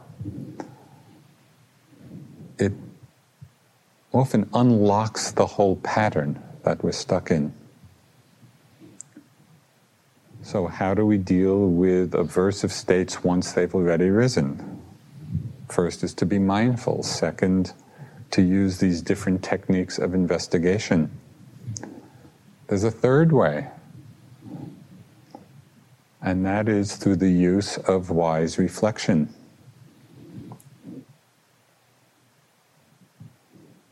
[2.58, 2.72] it
[4.12, 7.54] often unlocks the whole pattern that we're stuck in.
[10.42, 14.77] So, how do we deal with aversive states once they've already risen?
[15.68, 17.04] First is to be mindful.
[17.04, 17.74] Second,
[18.32, 21.12] to use these different techniques of investigation.
[22.68, 23.70] There's a third way,
[26.22, 29.34] and that is through the use of wise reflection.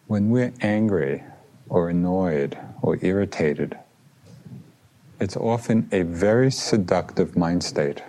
[0.08, 1.24] When we're angry
[1.70, 3.78] or annoyed or irritated,
[5.20, 8.04] it's often a very seductive mind state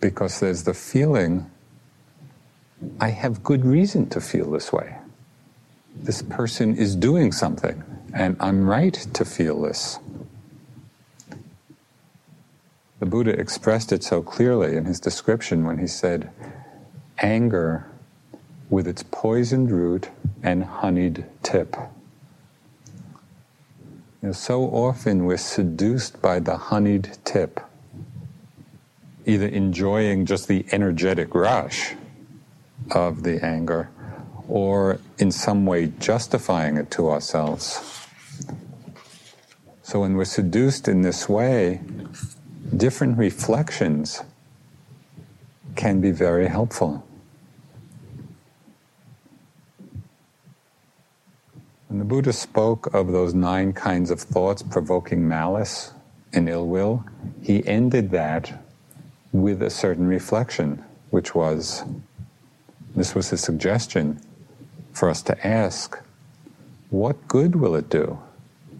[0.00, 1.50] because there's the feeling
[3.00, 4.96] I have good reason to feel this way.
[5.94, 9.98] This person is doing something, and I'm right to feel this.
[12.98, 16.30] The Buddha expressed it so clearly in his description when he said,
[17.18, 17.86] Anger
[18.68, 20.10] with its poisoned root
[20.42, 21.76] and honeyed tip.
[24.22, 27.60] You know, so often we're seduced by the honeyed tip,
[29.24, 31.94] either enjoying just the energetic rush
[32.90, 33.90] of the anger
[34.48, 38.06] or in some way justifying it to ourselves.
[39.82, 41.80] So when we're seduced in this way,
[42.76, 44.22] different reflections
[45.76, 47.06] can be very helpful.
[51.88, 55.92] When the Buddha spoke of those nine kinds of thoughts provoking malice
[56.32, 57.04] and ill will,
[57.42, 58.64] he ended that
[59.32, 61.84] with a certain reflection, which was
[62.96, 64.20] this was a suggestion
[64.92, 66.00] for us to ask
[66.90, 68.18] what good will it do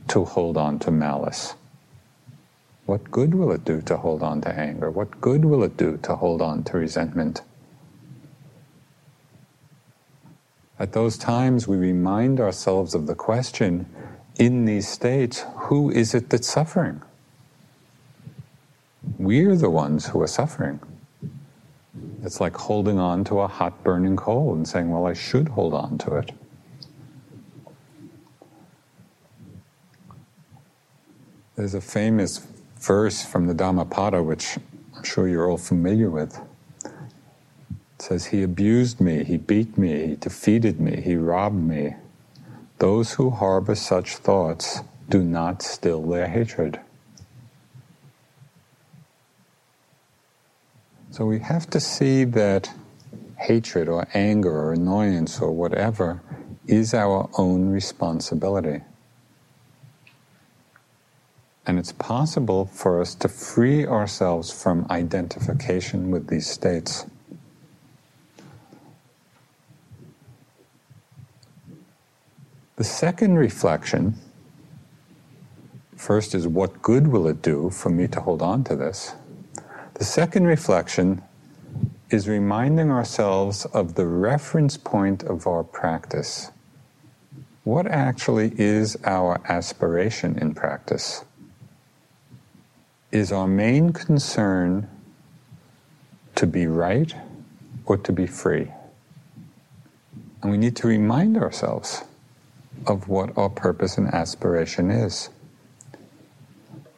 [0.08, 1.54] to hold on to malice?
[2.86, 4.90] What good will it do to hold on to anger?
[4.90, 7.42] What good will it do to hold on to resentment?
[10.78, 13.86] At those times, we remind ourselves of the question
[14.38, 17.02] in these states who is it that's suffering?
[19.18, 20.80] We're the ones who are suffering.
[22.26, 25.72] It's like holding on to a hot burning coal and saying, well, I should hold
[25.72, 26.32] on to it.
[31.54, 32.44] There's a famous
[32.80, 34.58] verse from the Dhammapada, which
[34.96, 36.40] I'm sure you're all familiar with.
[36.84, 41.94] It says, He abused me, He beat me, He defeated me, He robbed me.
[42.78, 46.80] Those who harbor such thoughts do not still their hatred.
[51.16, 52.70] So we have to see that
[53.38, 56.20] hatred or anger or annoyance or whatever
[56.66, 58.82] is our own responsibility.
[61.66, 67.06] And it's possible for us to free ourselves from identification with these states.
[72.76, 74.16] The second reflection
[75.96, 79.14] first is what good will it do for me to hold on to this?
[79.98, 81.22] The second reflection
[82.10, 86.50] is reminding ourselves of the reference point of our practice.
[87.64, 91.24] What actually is our aspiration in practice?
[93.10, 94.86] Is our main concern
[96.34, 97.14] to be right
[97.86, 98.70] or to be free?
[100.42, 102.04] And we need to remind ourselves
[102.86, 105.30] of what our purpose and aspiration is.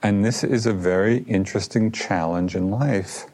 [0.02, 3.26] And this is a very interesting challenge in life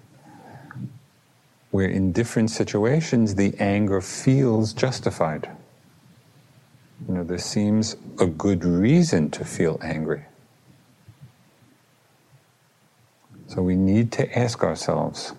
[1.70, 5.50] where, in different situations, the anger feels justified.
[7.08, 10.24] You know, there seems a good reason to feel angry.
[13.48, 15.34] So we need to ask ourselves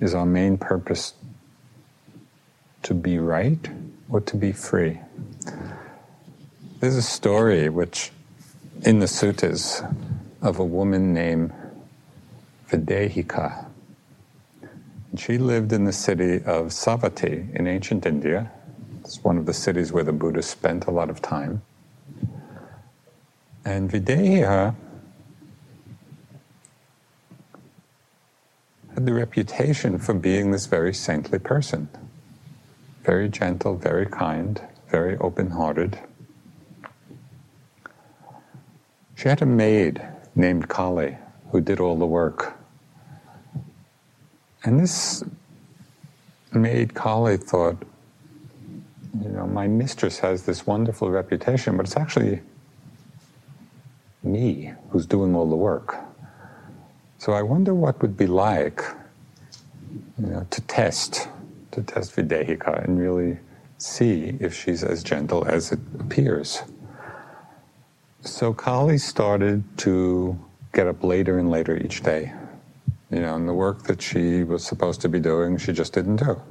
[0.00, 1.14] is our main purpose
[2.82, 3.70] to be right
[4.08, 5.00] or to be free?
[6.80, 8.10] There's a story which,
[8.82, 9.82] in the suttas,
[10.40, 11.52] of a woman named
[12.70, 13.66] Videhika.
[15.10, 18.50] And She lived in the city of Savatthi in ancient India.
[19.00, 21.62] It's one of the cities where the Buddha spent a lot of time.
[23.64, 24.74] And Videhika
[28.94, 31.88] had the reputation for being this very saintly person.
[33.02, 35.98] Very gentle, very kind, very open hearted.
[39.16, 40.02] She had a maid
[40.38, 41.16] named Kali
[41.50, 42.56] who did all the work.
[44.64, 45.24] And this
[46.52, 47.76] made Kali thought,
[49.22, 52.40] you know, my mistress has this wonderful reputation, but it's actually
[54.22, 55.96] me who's doing all the work.
[57.18, 58.82] So I wonder what would be like,
[60.18, 61.28] you know, to test,
[61.72, 63.38] to test Videhika and really
[63.78, 66.62] see if she's as gentle as it appears.
[68.22, 70.38] So Kali started to
[70.72, 72.32] get up later and later each day.
[73.10, 76.16] You know, and the work that she was supposed to be doing, she just didn't
[76.16, 76.42] do.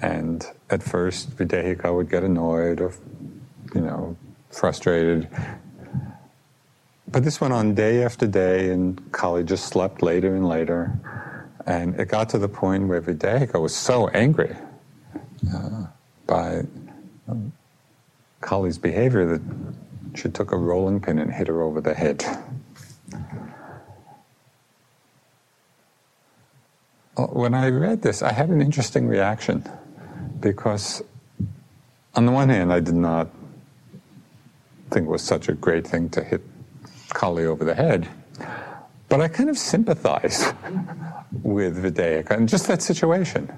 [0.00, 2.92] And at first, Videhika would get annoyed or,
[3.74, 4.16] you know,
[4.50, 5.28] frustrated.
[7.06, 10.98] But this went on day after day, and Kali just slept later and later.
[11.64, 14.56] And it got to the point where Videhika was so angry
[15.54, 15.86] uh,
[16.26, 16.64] by
[17.28, 17.52] um,
[18.42, 19.42] Kali's behavior that
[20.14, 22.24] she took a rolling pin and hit her over the head.
[27.16, 29.64] When I read this, I had an interesting reaction
[30.40, 31.02] because,
[32.14, 33.28] on the one hand, I did not
[34.90, 36.42] think it was such a great thing to hit
[37.10, 38.08] Kali over the head,
[39.08, 40.52] but I kind of sympathize
[41.42, 43.52] with Videhika and just that situation.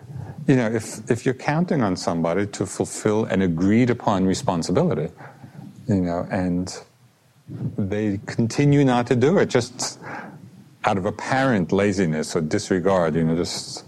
[0.47, 5.13] You know, if, if you're counting on somebody to fulfill an agreed upon responsibility,
[5.89, 6.77] you know, and
[7.79, 9.99] they continue not to do it just
[10.85, 13.85] out of apparent laziness or disregard, you know, just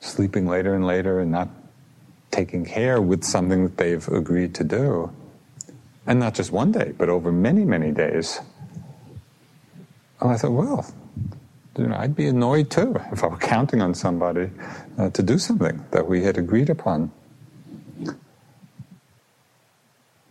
[0.00, 1.48] sleeping later and later and not
[2.30, 5.10] taking care with something that they've agreed to do.
[6.06, 8.40] And not just one day, but over many, many days.
[10.20, 10.86] And I thought, well,
[11.76, 14.50] you know, I'd be annoyed too if I were counting on somebody
[14.98, 17.12] uh, to do something that we had agreed upon.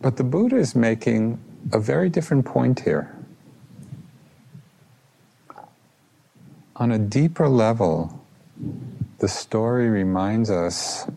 [0.00, 1.40] But the Buddha is making
[1.72, 3.14] a very different point here.
[6.76, 8.24] On a deeper level,
[9.18, 11.10] the story reminds us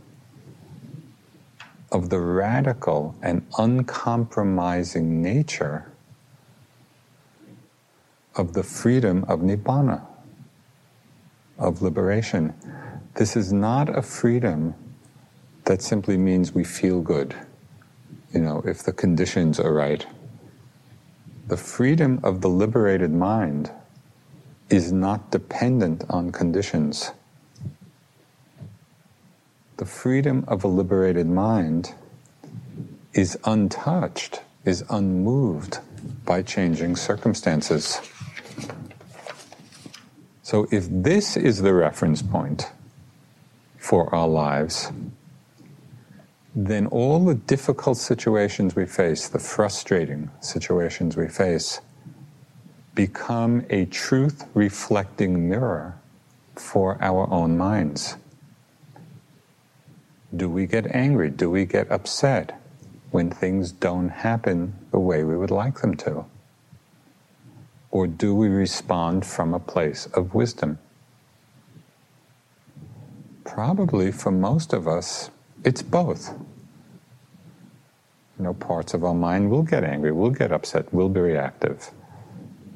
[1.91, 5.91] of the radical and uncompromising nature
[8.35, 10.03] of the freedom of Nibbana,
[11.59, 12.55] of liberation.
[13.15, 14.73] This is not a freedom
[15.65, 17.35] that simply means we feel good
[18.33, 20.05] you know, if the conditions are right.
[21.47, 23.71] The freedom of the liberated mind
[24.69, 27.11] is not dependent on conditions.
[29.77, 31.93] The freedom of a liberated mind
[33.13, 35.79] is untouched, is unmoved
[36.25, 37.99] by changing circumstances.
[40.43, 42.71] So, if this is the reference point
[43.77, 44.91] for our lives,
[46.53, 51.79] then all the difficult situations we face, the frustrating situations we face,
[52.93, 55.97] become a truth reflecting mirror
[56.55, 58.17] for our own minds.
[60.35, 61.29] Do we get angry?
[61.29, 62.61] Do we get upset
[63.11, 66.25] when things don't happen the way we would like them to?
[67.91, 70.79] Or do we respond from a place of wisdom?
[73.43, 75.29] Probably for most of us,
[75.63, 76.29] it's both.
[78.37, 81.91] You know, parts of our mind will get angry, will get upset, will be reactive.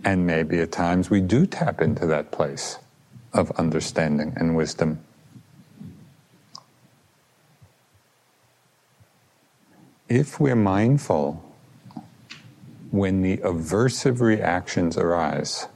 [0.03, 2.77] And maybe at times we do tap into that place
[3.33, 4.99] of understanding and wisdom.
[10.07, 11.43] If we're mindful
[12.91, 15.67] when the aversive reactions arise,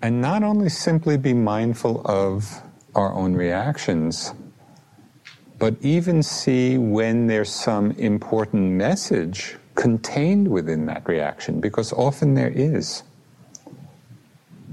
[0.00, 2.62] and not only simply be mindful of
[2.94, 4.32] our own reactions,
[5.62, 12.50] but even see when there's some important message contained within that reaction, because often there
[12.50, 13.04] is.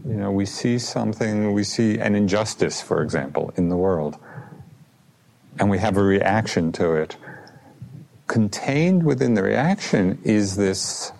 [0.04, 4.18] You know, we see something, we see an injustice, for example, in the world,
[5.60, 7.18] and we have a reaction to it.
[8.26, 11.12] Contained within the reaction is this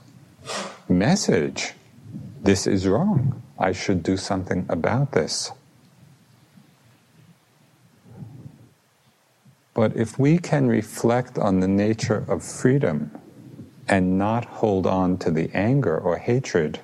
[0.88, 1.74] message
[2.42, 3.44] this is wrong.
[3.60, 5.52] I should do something about this.
[9.80, 13.18] But if we can reflect on the nature of freedom
[13.88, 16.82] and not hold on to the anger or hatred,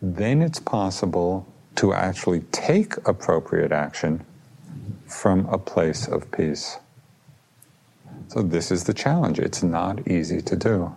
[0.00, 4.24] then it's possible to actually take appropriate action
[5.06, 6.78] from a place of peace.
[8.28, 9.38] So, this is the challenge.
[9.38, 10.96] It's not easy to do.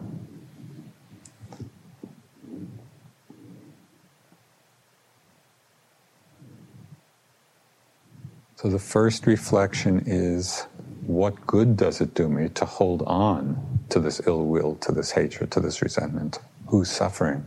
[8.65, 10.65] So the first reflection is
[11.05, 15.11] what good does it do me to hold on to this ill will, to this
[15.11, 16.39] hatred, to this resentment?
[16.65, 17.45] Who's suffering?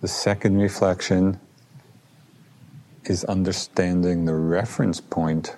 [0.00, 1.38] The second reflection
[3.04, 5.54] is understanding the reference point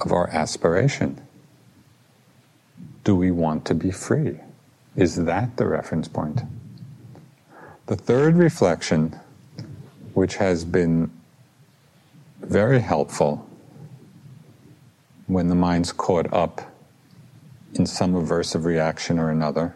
[0.00, 1.20] of our aspiration.
[3.02, 4.38] Do we want to be free?
[4.94, 6.42] Is that the reference point?
[7.86, 9.18] The third reflection,
[10.12, 11.10] which has been
[12.46, 13.48] very helpful
[15.26, 16.60] when the mind's caught up
[17.74, 19.74] in some aversive reaction or another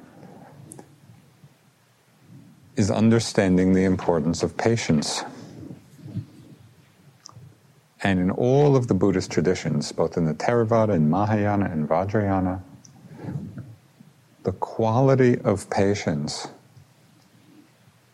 [2.77, 5.25] is understanding the importance of patience.
[8.03, 12.62] And in all of the Buddhist traditions, both in the Theravada and Mahayana and Vajrayana,
[14.45, 16.49] the quality of patience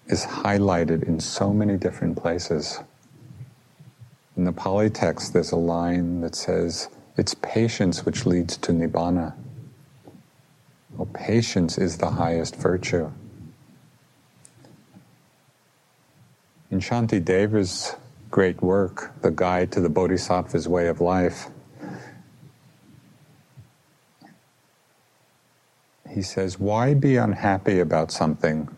[0.07, 2.79] is highlighted in so many different places.
[4.37, 9.35] In the Pali text, there's a line that says, It's patience which leads to nibbana.
[10.97, 13.11] Well, patience is the highest virtue.
[16.71, 17.95] In Shantideva's
[18.31, 21.47] great work, The Guide to the Bodhisattva's Way of Life,
[26.11, 28.69] he says, Why be unhappy about something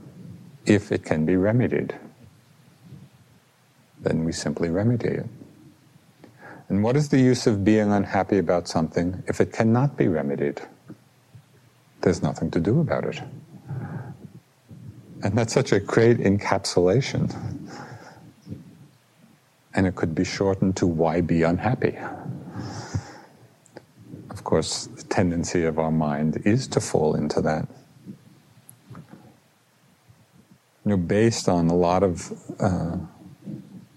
[0.66, 1.94] if it can be remedied?
[4.00, 5.26] Then we simply remedy it.
[6.68, 10.60] And what is the use of being unhappy about something if it cannot be remedied?
[12.00, 13.20] There's nothing to do about it.
[15.22, 17.34] And that's such a great encapsulation.
[19.74, 21.96] And it could be shortened to why be unhappy?
[24.30, 27.66] Of course, the tendency of our mind is to fall into that.
[30.84, 32.96] You know, based on a lot of uh,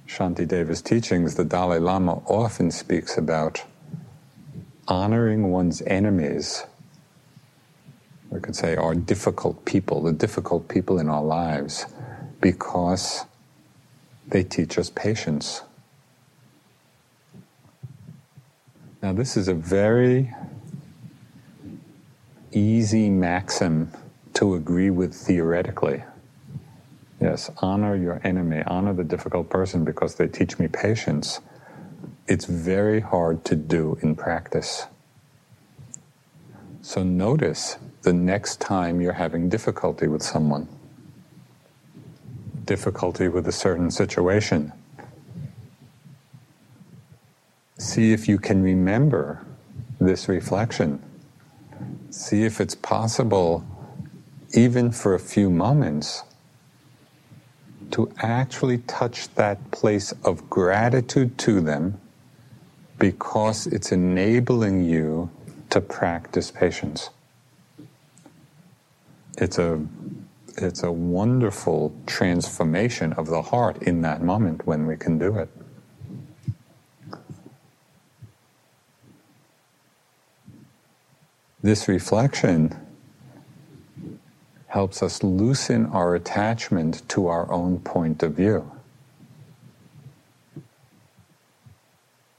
[0.09, 3.63] Shantideva's teachings, the Dalai Lama often speaks about
[4.87, 6.65] honoring one's enemies.
[8.31, 11.85] We could say our difficult people, the difficult people in our lives,
[12.41, 13.25] because
[14.27, 15.61] they teach us patience.
[19.03, 20.33] Now, this is a very
[22.51, 23.91] easy maxim
[24.33, 26.03] to agree with theoretically.
[27.21, 31.41] Yes, honor your enemy, honor the difficult person because they teach me patience.
[32.27, 34.85] It's very hard to do in practice.
[36.81, 40.69] So notice the next time you're having difficulty with someone,
[42.63, 44.71] difficulty with a certain situation.
[47.77, 49.45] See if you can remember
[49.99, 51.03] this reflection.
[52.11, 53.65] See if it's possible,
[54.53, 56.23] even for a few moments
[57.91, 61.99] to actually touch that place of gratitude to them
[62.99, 65.29] because it's enabling you
[65.69, 67.09] to practice patience.
[69.37, 69.85] It's a,
[70.57, 75.49] it's a wonderful transformation of the heart in that moment when we can do it.
[81.61, 82.75] This reflection
[84.69, 88.71] helps us loosen our attachment to our own point of view.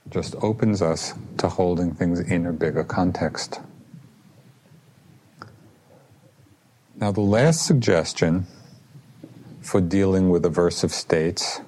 [0.09, 3.59] Just opens us to holding things in a bigger context.
[6.95, 8.47] Now, the last suggestion
[9.61, 11.61] for dealing with aversive states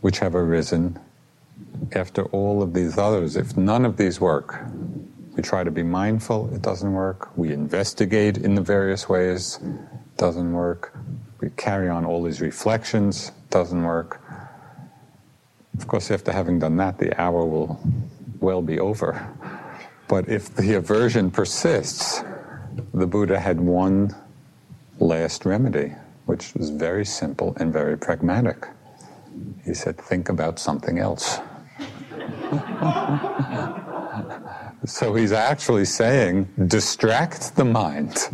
[0.00, 0.98] which have arisen
[1.92, 3.36] after all of these others.
[3.36, 4.60] If none of these work,
[5.34, 7.36] we try to be mindful, it doesn't work.
[7.36, 9.58] We investigate in the various ways,
[10.16, 10.94] doesn't work.
[11.40, 14.20] We carry on all these reflections, doesn't work.
[15.78, 17.80] Of course, after having done that, the hour will
[18.40, 19.26] well be over.
[20.06, 22.22] But if the aversion persists,
[22.92, 24.14] the Buddha had one
[24.98, 25.94] last remedy,
[26.26, 28.68] which was very simple and very pragmatic.
[29.64, 31.38] He said, Think about something else.
[34.84, 38.28] so he's actually saying, Distract the mind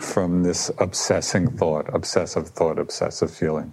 [0.00, 3.72] from this obsessing thought, obsessive thought, obsessive feeling.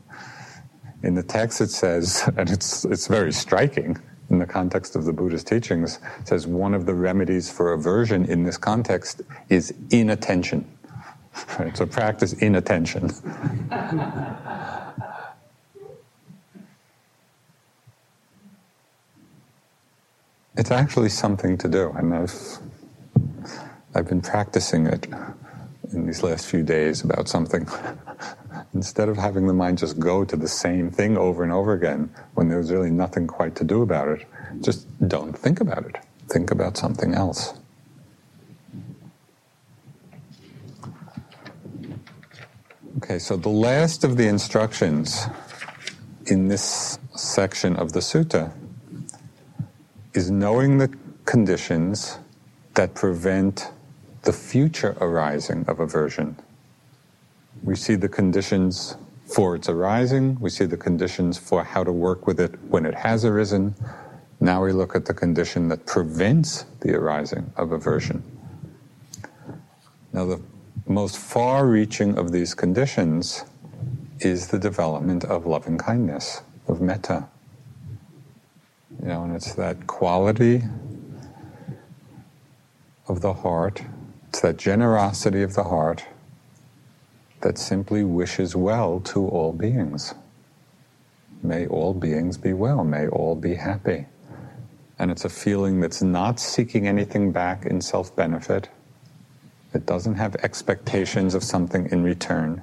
[1.04, 3.98] In the text, it says, and it's, it's very striking
[4.30, 8.44] in the context of the Buddha's teachings, says one of the remedies for aversion in
[8.44, 10.66] this context is inattention.
[11.76, 13.12] So practice inattention.
[20.58, 22.60] it's actually something to do, and I've
[23.94, 25.08] I've been practicing it
[25.94, 27.68] in these last few days about something.
[28.74, 32.14] Instead of having the mind just go to the same thing over and over again
[32.34, 34.28] when there's really nothing quite to do about it,
[34.62, 35.96] just don't think about it.
[36.28, 37.54] Think about something else.
[42.98, 45.28] Okay, so the last of the instructions
[46.26, 48.52] in this section of the sutta
[50.14, 50.94] is knowing the
[51.26, 52.20] conditions
[52.74, 53.72] that prevent
[54.24, 56.38] the future arising of aversion.
[57.64, 62.28] We see the conditions for its arising, we see the conditions for how to work
[62.28, 63.76] with it when it has arisen.
[64.40, 68.24] Now we look at the condition that prevents the arising of aversion.
[70.14, 70.42] Now, the
[70.88, 73.44] most far reaching of these conditions
[74.20, 77.28] is the development of loving kindness, of metta.
[79.02, 80.64] You know, and it's that quality
[83.08, 83.82] of the heart
[84.38, 86.06] it's that generosity of the heart
[87.42, 90.14] that simply wishes well to all beings.
[91.42, 94.06] May all beings be well, may all be happy.
[95.00, 98.70] And it's a feeling that's not seeking anything back in self benefit.
[99.74, 102.62] It doesn't have expectations of something in return.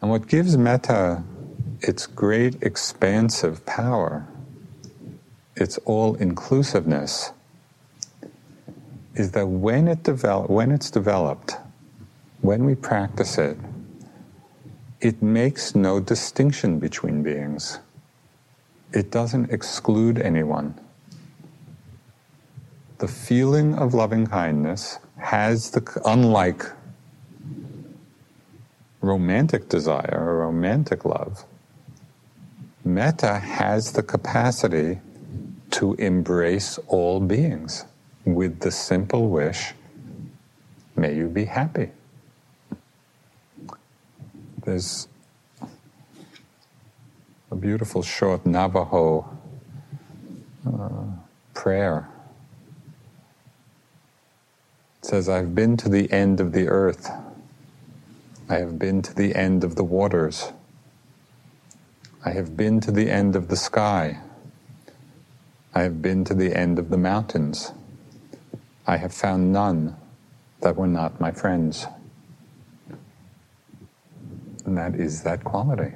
[0.00, 1.24] And what gives metta
[1.80, 4.26] its great expansive power,
[5.56, 7.32] its all inclusiveness,
[9.14, 11.56] is that when it develop, when it's developed,
[12.42, 13.56] when we practice it,
[15.00, 17.78] it makes no distinction between beings.
[18.92, 20.74] It doesn't exclude anyone.
[22.98, 26.64] The feeling of loving kindness has the, unlike
[29.00, 31.44] romantic desire or romantic love,
[32.86, 35.00] metta has the capacity
[35.72, 37.84] to embrace all beings
[38.24, 39.74] with the simple wish,
[40.96, 41.90] may you be happy.
[44.64, 45.08] There's
[47.50, 49.28] a beautiful short Navajo
[50.66, 51.04] uh,
[51.54, 52.08] prayer.
[55.02, 57.10] It says, I've been to the end of the earth.
[58.48, 60.52] I have been to the end of the waters.
[62.24, 64.18] I have been to the end of the sky.
[65.74, 67.72] I have been to the end of the mountains.
[68.86, 69.96] I have found none
[70.60, 71.86] that were not my friends.
[74.64, 75.92] And that is that quality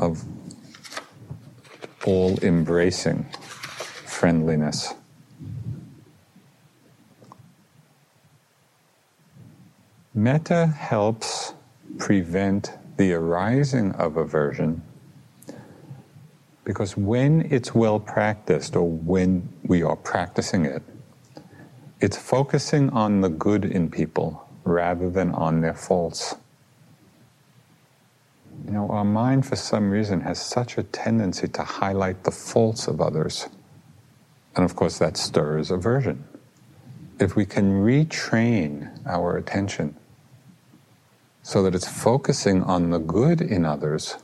[0.00, 0.24] of
[2.04, 3.24] all embracing
[4.04, 4.94] friendliness.
[10.14, 11.54] Metta helps
[11.98, 14.82] prevent the arising of aversion
[16.64, 20.82] because when it's well practiced or when we are practicing it,
[22.00, 26.34] it's focusing on the good in people rather than on their faults.
[28.64, 32.86] You know, our mind, for some reason, has such a tendency to highlight the faults
[32.86, 33.48] of others.
[34.54, 36.24] And of course, that stirs aversion.
[37.18, 39.96] If we can retrain our attention
[41.42, 44.16] so that it's focusing on the good in others,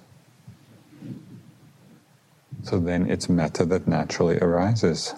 [2.68, 5.14] so then it's metta that naturally arises.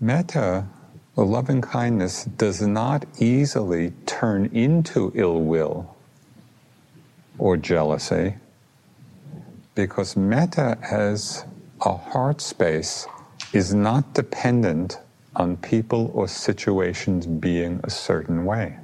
[0.00, 0.66] Metta,
[1.14, 5.94] or loving kindness, does not easily turn into ill will
[7.38, 8.34] or jealousy
[9.76, 11.44] because metta has
[11.82, 13.06] a heart space
[13.52, 14.98] is not dependent
[15.36, 18.78] on people or situations being a certain way.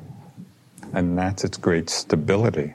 [0.95, 2.75] And that's its great stability.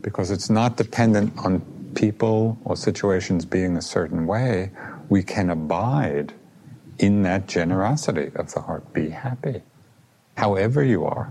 [0.00, 1.60] Because it's not dependent on
[1.94, 4.70] people or situations being a certain way,
[5.08, 6.32] we can abide
[6.98, 8.92] in that generosity of the heart.
[8.92, 9.62] Be happy.
[10.36, 11.30] However you are,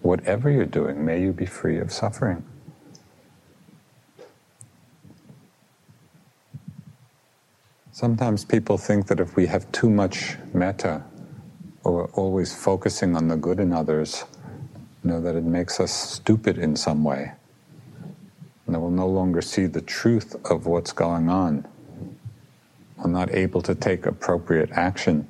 [0.00, 2.44] whatever you're doing, may you be free of suffering.
[7.92, 11.02] Sometimes people think that if we have too much metta,
[11.84, 14.24] or always focusing on the good in others,
[15.08, 17.32] know, that it makes us stupid in some way.
[18.66, 21.66] And that we'll no longer see the truth of what's going on.
[22.96, 25.26] We're not able to take appropriate action.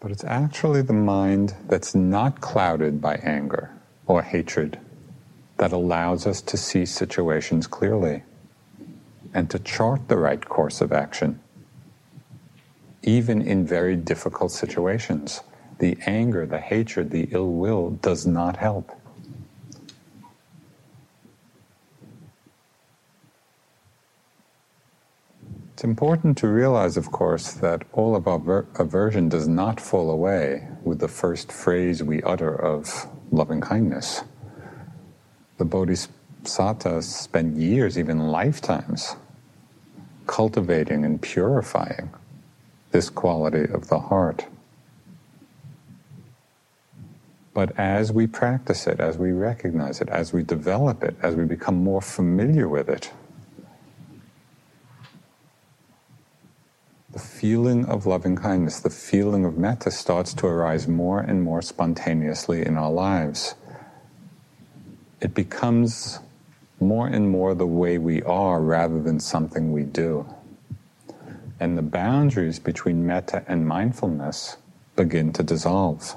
[0.00, 3.70] But it's actually the mind that's not clouded by anger
[4.06, 4.78] or hatred
[5.56, 8.22] that allows us to see situations clearly
[9.34, 11.40] and to chart the right course of action,
[13.02, 15.42] even in very difficult situations.
[15.80, 18.92] The anger, the hatred, the ill will does not help.
[25.72, 30.68] It's important to realize, of course, that all of our aversion does not fall away
[30.84, 34.22] with the first phrase we utter of loving kindness
[35.58, 39.16] the bodhisattvas spend years, even lifetimes,
[40.26, 42.10] cultivating and purifying
[42.92, 44.46] this quality of the heart.
[47.52, 51.44] But as we practice it, as we recognize it, as we develop it, as we
[51.44, 53.12] become more familiar with it,
[57.12, 61.62] the feeling of loving kindness, the feeling of metta starts to arise more and more
[61.62, 63.54] spontaneously in our lives
[65.24, 66.20] it becomes
[66.80, 70.26] more and more the way we are rather than something we do.
[71.60, 74.56] And the boundaries between metta and mindfulness
[74.96, 76.14] begin to dissolve.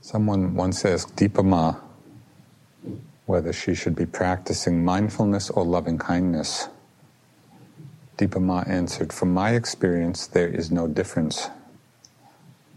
[0.00, 1.76] Someone once asked Dipa Ma
[3.26, 6.68] whether she should be practicing mindfulness or loving kindness.
[8.18, 11.48] Dipa Ma answered, From my experience, there is no difference.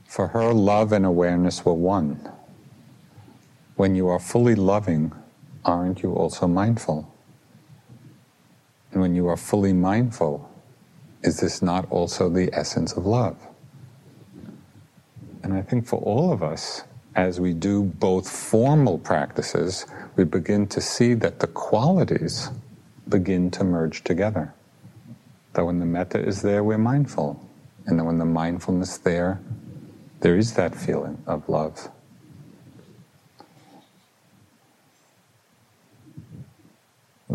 [0.05, 2.31] For her, love and awareness were one.
[3.75, 5.11] When you are fully loving,
[5.65, 7.11] aren't you also mindful?
[8.91, 10.49] And when you are fully mindful,
[11.23, 13.37] is this not also the essence of love?
[15.41, 16.83] And I think for all of us,
[17.15, 22.49] as we do both formal practices, we begin to see that the qualities
[23.09, 24.53] begin to merge together.
[25.53, 27.39] That when the metta is there, we're mindful.
[27.85, 29.41] And that when the mindfulness there,
[30.21, 31.89] there is that feeling of love.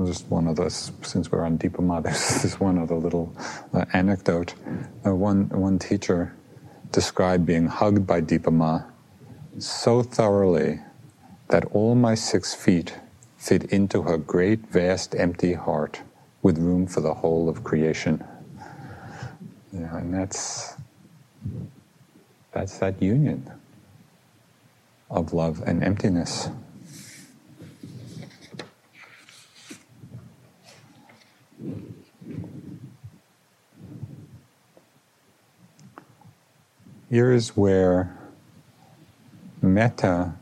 [0.06, 3.34] Just one of those, since we're on Dipa Ma, there's this one other little
[3.74, 4.54] uh, anecdote.
[5.04, 6.34] Uh, one, one teacher
[6.92, 8.82] described being hugged by Dipa Ma
[9.58, 10.80] so thoroughly
[11.48, 12.94] that all my six feet
[13.36, 16.02] fit into her great, vast, empty heart
[16.42, 18.22] with room for the whole of creation.
[19.72, 20.74] Yeah, and that's
[22.52, 23.50] that's that union
[25.10, 26.48] of love and emptiness.
[37.10, 38.14] Here is where
[39.62, 40.34] metta,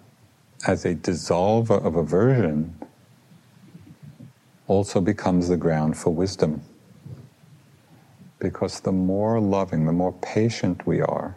[0.66, 2.74] as a dissolver of aversion,
[4.66, 6.62] also becomes the ground for wisdom.
[8.40, 11.36] Because the more loving, the more patient we are,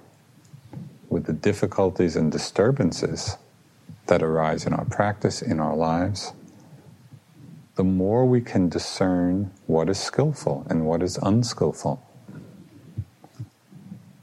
[1.09, 3.38] with the difficulties and disturbances
[4.07, 6.34] that arise in our practice, in our lives,
[7.75, 12.03] the more we can discern what is skillful and what is unskillful.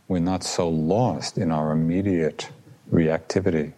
[0.08, 2.48] We're not so lost in our immediate
[2.92, 3.72] reactivity.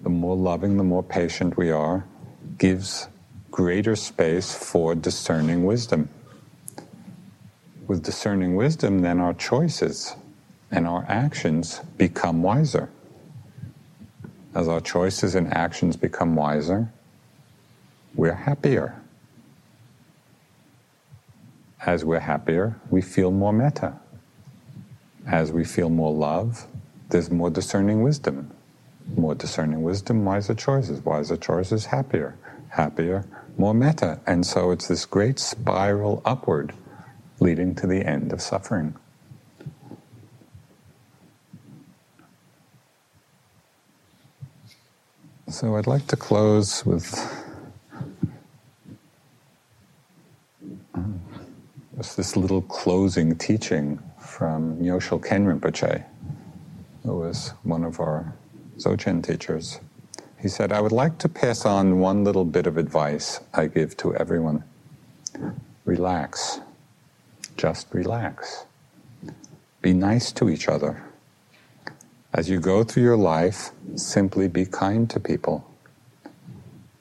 [0.00, 2.04] The more loving, the more patient we are,
[2.58, 3.08] gives
[3.50, 6.08] greater space for discerning wisdom.
[7.86, 10.16] With discerning wisdom, then our choices
[10.70, 12.88] and our actions become wiser.
[14.54, 16.90] As our choices and actions become wiser,
[18.14, 19.01] we're happier.
[21.84, 23.94] As we're happier, we feel more metta.
[25.26, 26.66] As we feel more love,
[27.08, 28.52] there's more discerning wisdom.
[29.16, 31.00] More discerning wisdom, wiser choices.
[31.04, 32.36] Wiser choices, happier.
[32.68, 33.24] Happier,
[33.58, 34.20] more metta.
[34.26, 36.72] And so it's this great spiral upward
[37.40, 38.94] leading to the end of suffering.
[45.48, 47.41] So I'd like to close with
[52.02, 56.04] just this little closing teaching from Nyoshul Khen Rinpoche,
[57.04, 58.34] who was one of our
[58.76, 59.78] Dzogchen teachers.
[60.40, 63.96] He said, I would like to pass on one little bit of advice I give
[63.98, 64.64] to everyone.
[65.84, 66.58] Relax.
[67.56, 68.64] Just relax.
[69.80, 71.04] Be nice to each other.
[72.32, 75.64] As you go through your life, simply be kind to people.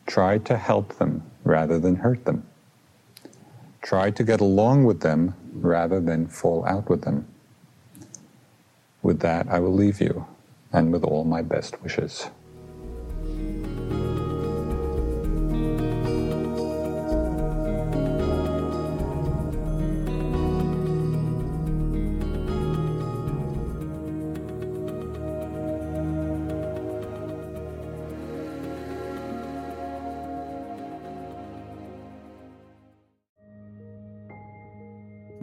[0.05, 2.45] Try to help them rather than hurt them.
[3.81, 7.27] Try to get along with them rather than fall out with them.
[9.01, 10.27] With that, I will leave you,
[10.71, 12.29] and with all my best wishes.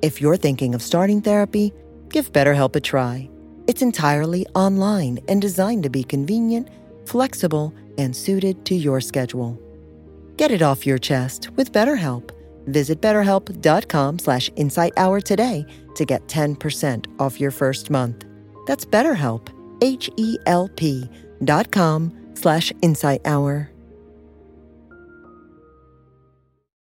[0.00, 1.72] If you're thinking of starting therapy,
[2.08, 3.28] give BetterHelp a try.
[3.66, 6.68] It's entirely online and designed to be convenient,
[7.04, 9.60] flexible, and suited to your schedule.
[10.36, 12.30] Get it off your chest with BetterHelp.
[12.68, 18.24] Visit betterhelp.com slash insighthour today to get 10% off your first month.
[18.66, 19.48] That's BetterHelp,
[19.82, 21.10] H-E-L-P
[21.44, 23.68] dot com slash insighthour.